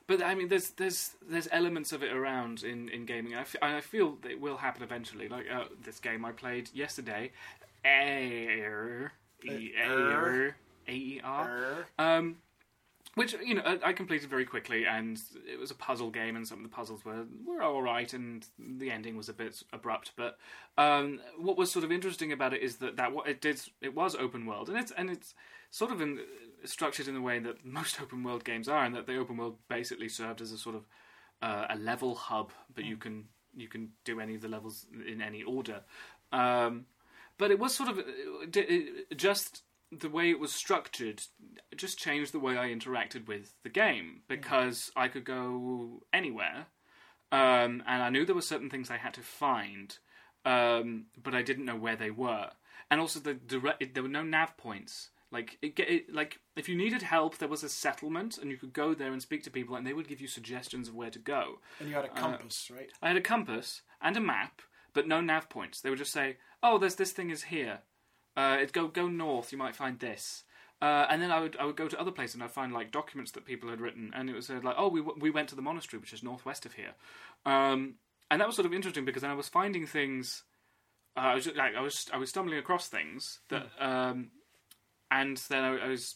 [0.08, 3.44] but I mean, there's there's there's elements of it around in, in gaming, and I,
[3.44, 5.28] f- and I feel that it will happen eventually.
[5.30, 7.32] Like uh, this game I played yesterday,
[7.86, 9.14] Air,
[9.46, 9.72] E
[10.94, 11.88] Air, A E R.
[12.00, 12.38] Um,
[13.16, 16.58] which you know I, completed very quickly, and it was a puzzle game, and some
[16.60, 20.14] of the puzzles were were all right, and the ending was a bit abrupt.
[20.16, 20.40] But
[20.78, 23.94] um, what was sort of interesting about it is that that what it did it
[23.94, 25.36] was open world, and it's and it's
[25.70, 26.20] sort of in,
[26.66, 29.58] structured in the way that most open world games are, and that the open world
[29.68, 30.88] basically served as a sort of
[31.44, 33.26] uh, a level hub, but you can
[33.56, 35.82] you can do any of the levels in any order.
[36.32, 36.88] Um,
[37.38, 39.62] but it was sort of it, it, just
[40.00, 41.24] the way it was structured
[41.76, 46.68] just changed the way I interacted with the game because I could go anywhere,
[47.32, 49.98] um, and I knew there were certain things I had to find,
[50.46, 52.52] um, but I didn't know where they were,
[52.92, 55.10] and also the direct there were no nav points.
[55.32, 58.74] Like it, it, like if you needed help, there was a settlement, and you could
[58.74, 61.20] go there and speak to people, and they would give you suggestions of where to
[61.20, 61.60] go.
[61.80, 62.92] And you had a compass, right?
[63.02, 64.62] I had a compass and a map,
[64.94, 65.82] but no nav points.
[65.82, 67.80] They would just say, "Oh, there's this thing is here.
[68.36, 69.52] Uh, it go go north.
[69.52, 70.44] You might find this."
[70.82, 72.92] Uh, and then I would I would go to other places and I'd find like
[72.92, 75.50] documents that people had written, and it was uh, like, "Oh, we w- we went
[75.50, 76.94] to the monastery, which is northwest of here,"
[77.46, 77.96] um,
[78.30, 80.44] and that was sort of interesting because then I was finding things.
[81.16, 84.32] Uh, I was just, like I was I was stumbling across things that, um,
[85.10, 86.16] and then I, I was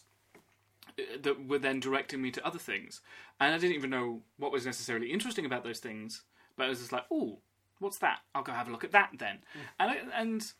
[1.22, 3.00] that were then directing me to other things.
[3.40, 6.24] And I didn't even know what was necessarily interesting about those things,
[6.56, 7.38] but I was just like, oh,
[7.78, 8.18] what's that?
[8.34, 9.38] I'll go have a look at that then.
[9.78, 10.52] And I, and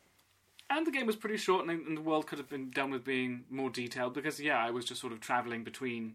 [0.71, 3.05] and the game was pretty short, and, and the world could have been done with
[3.05, 6.15] being more detailed because yeah, I was just sort of traveling between.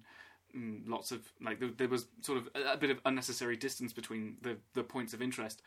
[0.56, 3.94] mm, Lots of like there, there was sort of a, a bit of unnecessary distance
[3.94, 5.62] between the, the points of interest,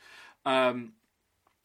[0.45, 0.93] um,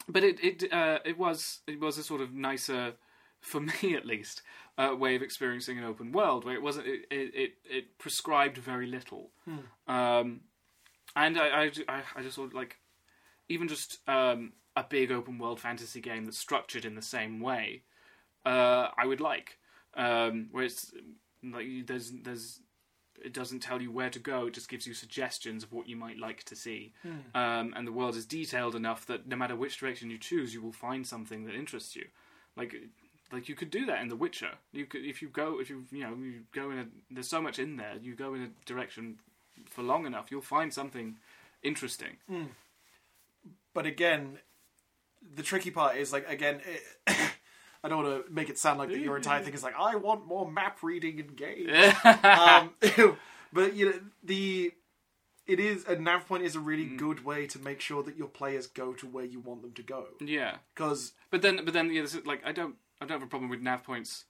[0.07, 2.93] but it it uh, it was it was a sort of nicer
[3.39, 4.41] for me at least,
[4.78, 8.88] uh, way of experiencing an open world where it wasn't it it, it, prescribed very
[8.88, 9.30] little,
[9.88, 10.41] um,
[11.15, 12.78] and I, I I I just sort of like
[13.49, 17.82] even just um, a big open world fantasy game that's structured in the same way,
[18.45, 19.57] uh, I would like,
[19.95, 20.91] um, where it's
[21.43, 22.59] like there's there's
[23.24, 25.95] it doesn't tell you where to go; it just gives you suggestions of what you
[25.95, 26.93] might like to see,
[27.36, 30.61] um, and the world is detailed enough that no matter which direction you choose, you
[30.61, 32.05] will find something that interests you.
[32.55, 32.76] Like
[33.32, 34.51] like you could do that in The Witcher.
[34.74, 37.41] You could if you go if you you know you go in a there's so
[37.41, 37.95] much in there.
[38.01, 39.19] You go in a direction
[39.69, 41.17] for long enough, you'll find something
[41.61, 42.17] interesting.
[43.74, 44.39] But again,
[45.36, 46.61] the tricky part is like again.
[47.07, 47.15] It,
[47.84, 49.95] I don't want to make it sound like that your entire thing is like I
[49.95, 51.67] want more map reading in game.
[52.24, 52.69] um,
[53.53, 54.72] but you know the
[55.47, 56.97] it is a nav point is a really Mm.
[56.97, 59.82] good way to make sure that your players go to where you want them to
[59.84, 60.05] go.
[60.19, 60.57] yeah.
[60.76, 63.30] Because But then, but then, yeah, this is, like I don't, I don't have a
[63.30, 64.26] problem with nav points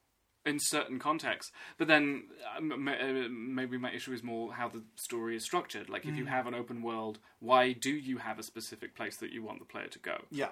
[0.46, 1.52] in certain contexts.
[1.78, 2.24] But then,
[2.58, 5.90] um, uh, maybe my issue is more how the story is structured.
[5.90, 9.32] Like, if you have an open world, why do you have a specific place that
[9.32, 10.24] you want the player to go?
[10.32, 10.50] yeah,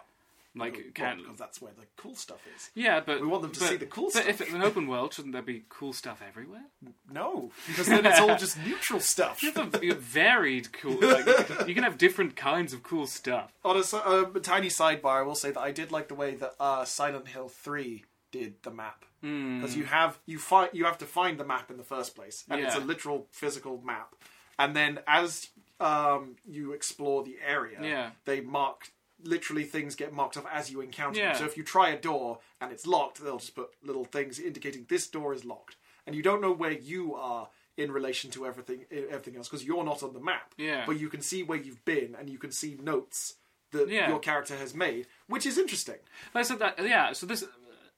[0.55, 2.71] Like, Well, can because that's where the cool stuff is.
[2.73, 4.23] yeah, but We want them to but- see the cool But stuff.
[4.25, 6.63] But if it's an open world, shouldn't there be cool stuff everywhere?
[7.11, 9.43] No, because then it's all just neutral stuff.
[9.43, 10.97] You have a you have varied cool.
[10.99, 13.53] Like, you can have different kinds of cool stuff.
[13.63, 16.55] On a, a tiny sidebar, I will say that I did like the way that
[16.59, 19.59] uh, Silent Hill Three did the map Hmm.
[19.59, 22.43] because you have you find you have to find the map in the first place,
[22.49, 24.15] and it's a literal physical map.
[24.57, 28.09] And then as um, you explore the area, Yeah.
[28.25, 28.91] they mark
[29.23, 31.29] literally things get marked off as you encounter Yeah.
[31.33, 31.39] them.
[31.39, 34.85] So if you try a door and it's locked, they'll just put little things indicating
[34.89, 38.85] this door is locked, and you don't know where you are in relation to everything
[38.91, 40.53] everything else because you're not on the map.
[40.57, 40.85] Yeah.
[40.85, 43.35] But you can see where you've been, and you can see notes
[43.71, 44.09] that Yeah.
[44.09, 45.99] your character has made, which is interesting.
[46.33, 47.13] Like I said that yeah.
[47.13, 47.43] So this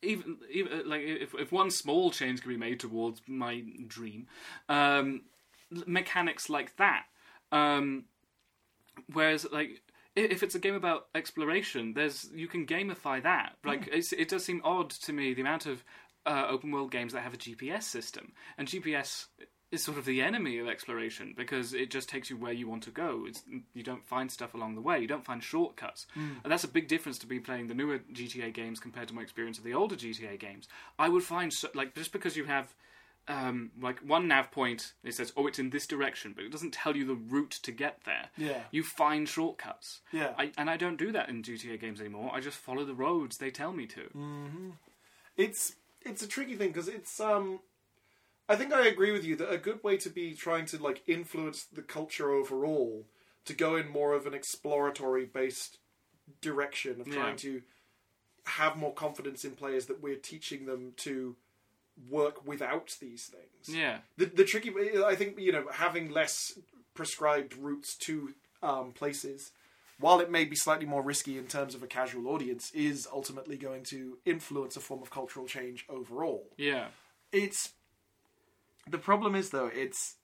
[0.04, 4.28] even even uh, like if if one small change can be made towards my dream,
[4.70, 5.22] um,
[5.86, 7.06] mechanics like that.
[7.52, 8.06] Um,
[9.14, 9.82] whereas like
[10.16, 13.56] if it's a game about exploration, there's you can gamify that.
[13.66, 15.84] Like it's, it does seem odd to me the amount of
[16.26, 19.28] uh, open world games that have a GPS system, and GPS
[19.72, 22.84] is sort of the enemy of exploration because it just takes you where you want
[22.84, 23.24] to go.
[23.26, 23.42] It's,
[23.74, 25.00] you don't find stuff along the way.
[25.00, 26.08] You don't find shortcuts,
[26.44, 29.22] and that's a big difference to be playing the newer GTA games compared to my
[29.22, 30.68] experience of the older GTA games.
[31.00, 32.74] I would find so, like just because you have
[33.28, 36.74] um, like one nav point, it says, "Oh, it's in this direction," but it doesn't
[36.74, 38.30] tell you the route to get there.
[38.38, 38.64] Yeah.
[38.72, 40.02] you find shortcuts.
[40.12, 40.34] Yeah.
[40.38, 42.32] I, and I don't do that in GTA games anymore.
[42.34, 44.74] I just follow the roads they tell me to.
[45.38, 47.60] It's it's a tricky thing because it's um.
[48.50, 51.04] I think I agree with you that a good way to be trying to like
[51.08, 53.06] influence the culture overall
[53.46, 55.78] to go in more of an exploratory based
[56.42, 57.36] direction of trying Yeah.
[57.38, 57.62] to
[58.46, 61.36] have more confidence in players that we're teaching them to
[62.10, 63.76] work without these things.
[63.76, 64.74] Yeah, the the tricky
[65.06, 66.58] I think you know having less
[66.94, 69.52] prescribed routes to um, places
[70.00, 73.56] while it may be slightly more risky in terms of a casual audience is ultimately
[73.56, 76.50] going to influence a form of cultural change overall.
[76.58, 76.88] Yeah,
[77.32, 77.74] it's
[78.90, 80.16] the problem is though it's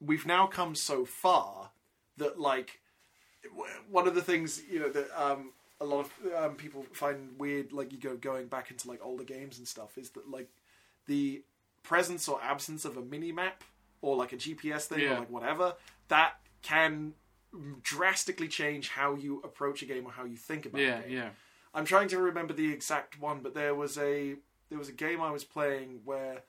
[0.00, 1.70] we've now come so far
[2.18, 2.80] that like
[3.90, 7.72] one of the things you know that um a lot of um, people find weird
[7.72, 10.48] like you go going back into like older games and stuff is that like
[11.06, 11.42] the
[11.82, 13.64] presence or absence of a mini map
[14.00, 15.74] or like a GPS thing or like whatever
[16.08, 17.12] that can
[17.82, 20.84] drastically change how you approach a game or how you think about it.
[20.86, 21.12] yeah, a game.
[21.12, 21.28] yeah.
[21.74, 24.34] I'm trying to remember the exact one, but there was a
[24.68, 26.42] there was a game I was playing where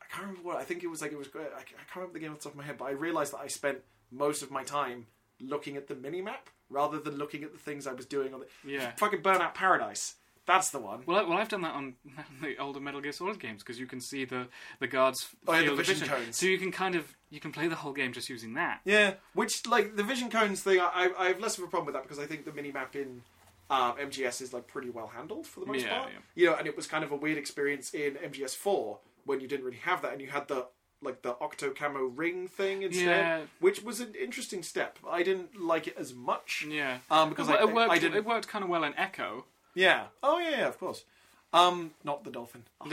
[0.00, 2.20] I can't remember what I think it was like it was I can't remember the
[2.20, 3.78] game off the top of my head, but I realized that I spent
[4.10, 5.06] most of my time
[5.40, 8.40] looking at the mini map rather than looking at the things I was doing on
[8.40, 8.92] the Yeah.
[8.96, 10.16] fucking Burnout Paradise.
[10.52, 11.02] That's the one.
[11.06, 11.94] Well, I, well, I've done that on
[12.42, 14.48] the older Metal Gear Solid games because you can see the
[14.80, 16.36] the guards Oh, yeah, the of vision cones.
[16.36, 18.80] so you can kind of you can play the whole game just using that.
[18.84, 21.94] Yeah, which like the vision cones thing, I, I have less of a problem with
[21.94, 23.22] that because I think the mini map in
[23.70, 26.10] um, MGS is like pretty well handled for the most Yeah, part.
[26.12, 26.18] yeah.
[26.34, 29.46] You know, and it was kind of a weird experience in MGS four when you
[29.46, 30.66] didn't really have that and you had the
[31.02, 33.40] like the octo camo ring thing instead, Yeah.
[33.60, 34.98] which was an interesting step.
[35.08, 36.66] I didn't like it as much.
[36.68, 37.90] Yeah, Um, because it, I, it worked.
[37.92, 38.16] I didn't.
[38.18, 39.46] It worked kind of well in Echo.
[39.74, 40.04] Yeah.
[40.22, 41.04] Oh yeah, yeah, of course.
[41.52, 42.64] Um, not the dolphin.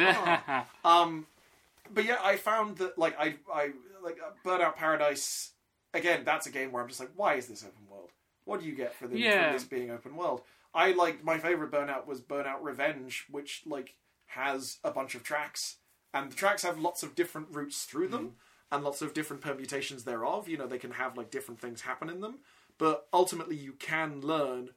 [0.83, 1.27] Um,
[1.93, 3.71] but yeah, I found that like I I
[4.03, 5.51] like uh, Burnout Paradise
[5.93, 6.23] again.
[6.25, 8.09] That's a game where I'm just like, why is this open world?
[8.45, 9.47] What do you get for, the, Yeah.
[9.47, 10.41] for this being open world?
[10.73, 13.95] I like my favorite Burnout was Burnout Revenge, which like
[14.27, 15.77] has a bunch of tracks,
[16.13, 18.33] and the tracks have lots of different routes through them,
[18.71, 20.47] and lots of different permutations thereof.
[20.49, 22.39] You know, they can have like different things happen in them,
[22.77, 24.69] but ultimately you can learn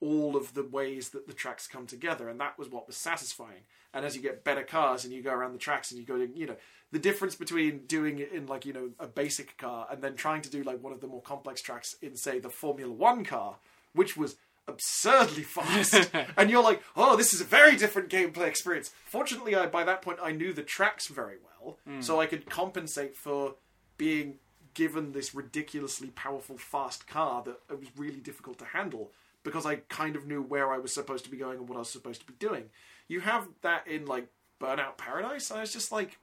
[0.00, 3.62] all of the ways that the tracks come together, and that was what was satisfying.
[3.94, 6.18] And as you get better cars and you go around the tracks and you go
[6.18, 6.56] to, you know,
[6.92, 10.42] the difference between doing it in like, you know, a basic car and then trying
[10.42, 13.56] to do like one of the more complex tracks in, say, the Formula One car,
[13.94, 14.36] which was
[14.68, 16.10] absurdly fast.
[16.36, 18.92] and you're like, oh, this is a very different gameplay experience.
[19.06, 22.00] Fortunately, I, by that point, I knew the tracks very well, hmm.
[22.00, 23.54] so I could compensate for
[23.96, 24.34] being
[24.74, 29.10] given this ridiculously powerful, fast car that it was really difficult to handle
[29.46, 31.78] because I kind of knew where I was supposed to be going and what I
[31.78, 32.64] was supposed to be doing.
[33.06, 34.26] You have that in like
[34.60, 35.52] Burnout Paradise.
[35.52, 36.18] I was just like,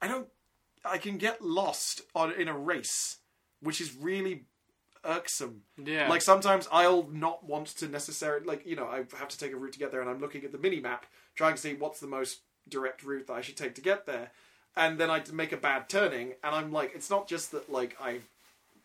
[0.00, 0.26] I don't.
[0.84, 3.18] I can get lost on in a race,
[3.60, 4.46] which is really
[5.04, 5.62] irksome.
[5.76, 6.08] Yeah.
[6.08, 9.56] Like sometimes I'll not want to necessarily like you know I have to take a
[9.56, 11.04] route to get there, and I'm looking at the mini map
[11.34, 14.30] trying to see what's the most direct route that I should take to get there,
[14.74, 17.94] and then I make a bad turning, and I'm like, it's not just that like
[18.00, 18.26] I've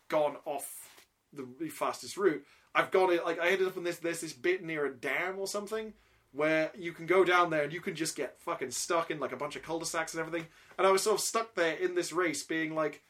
[0.08, 0.90] gone off
[1.32, 2.44] the fastest route.
[2.74, 3.98] I've got it like I ended up in this.
[3.98, 5.94] There's this bit near a dam or something
[6.32, 9.32] where you can go down there and you can just get fucking stuck in like
[9.32, 10.46] a bunch of cul-de-sacs and everything.
[10.76, 13.02] And I was sort of stuck there in this race, being like,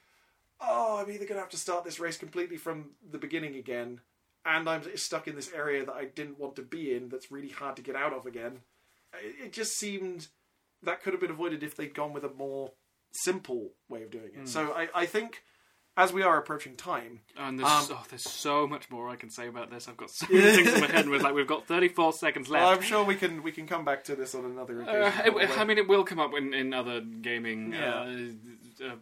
[0.60, 4.00] "Oh, I'm either gonna have to start this race completely from the beginning again,
[4.44, 7.08] and I'm stuck in this area that I didn't want to be in.
[7.08, 8.60] That's really hard to get out of again."
[9.14, 10.28] It, it just seemed
[10.82, 12.72] that could have been avoided if they'd gone with a more
[13.12, 14.40] simple way of doing it.
[14.40, 14.46] Hmm.
[14.46, 15.42] So I, I think
[15.98, 19.28] as we are approaching time, And there's, Um, oh, there's so much more I can
[19.30, 19.88] say about this.
[19.88, 21.06] I've got so many things in my head.
[21.08, 22.62] It's like we've got 34 seconds left.
[22.64, 25.02] well, I'm sure we can we can come back to this on another occasion.
[25.34, 28.00] Uh, it- I mean, it will come up in, in other gaming Yeah.
[28.80, 28.94] uh, uh,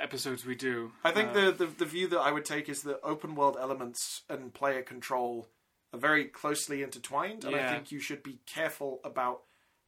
[0.00, 0.92] episodes we do.
[1.04, 3.56] I think Uh, the, the the view that I would take is that open world
[3.60, 5.48] elements and player control
[5.92, 9.42] are very closely intertwined, and I think you should be careful about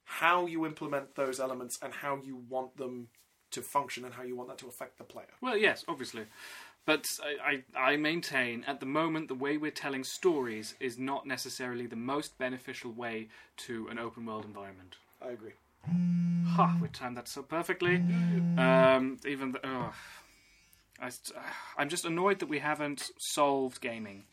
[0.05, 3.09] how you implement those elements and how you want them
[3.51, 5.27] to function and how you want that to affect the player.
[5.41, 6.25] Well, yes, obviously.
[6.87, 11.27] But I, I, I maintain at the moment the way we're telling stories is not
[11.27, 13.29] necessarily the most beneficial way
[13.59, 14.97] to an open world environment.
[15.23, 15.53] I agree.
[15.87, 17.97] Ha, we timed that so perfectly.
[18.57, 19.61] Um, even the.
[21.01, 21.11] I,
[21.79, 24.25] am just annoyed that we haven't solved gaming.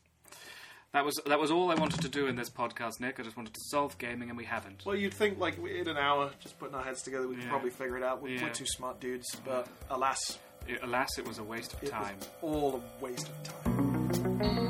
[0.98, 3.20] That was that was all I wanted to do in this podcast, Nick.
[3.20, 4.84] I just wanted to solve gaming, and we haven't.
[4.84, 7.50] Well, you'd think like in an hour, just putting our heads together, we could Yeah.
[7.52, 8.20] probably figure it out.
[8.20, 8.46] We're, Yeah.
[8.46, 12.18] we're two smart dudes, but alas, It- alas, it was a waste of it time.
[12.18, 14.67] was all a waste of time.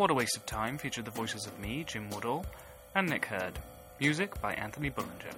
[0.00, 2.46] What a Waste of Time featured the voices of me, Jim Woodall,
[2.94, 3.58] and Nick Hurd.
[4.00, 5.36] Music by Anthony Bullinger.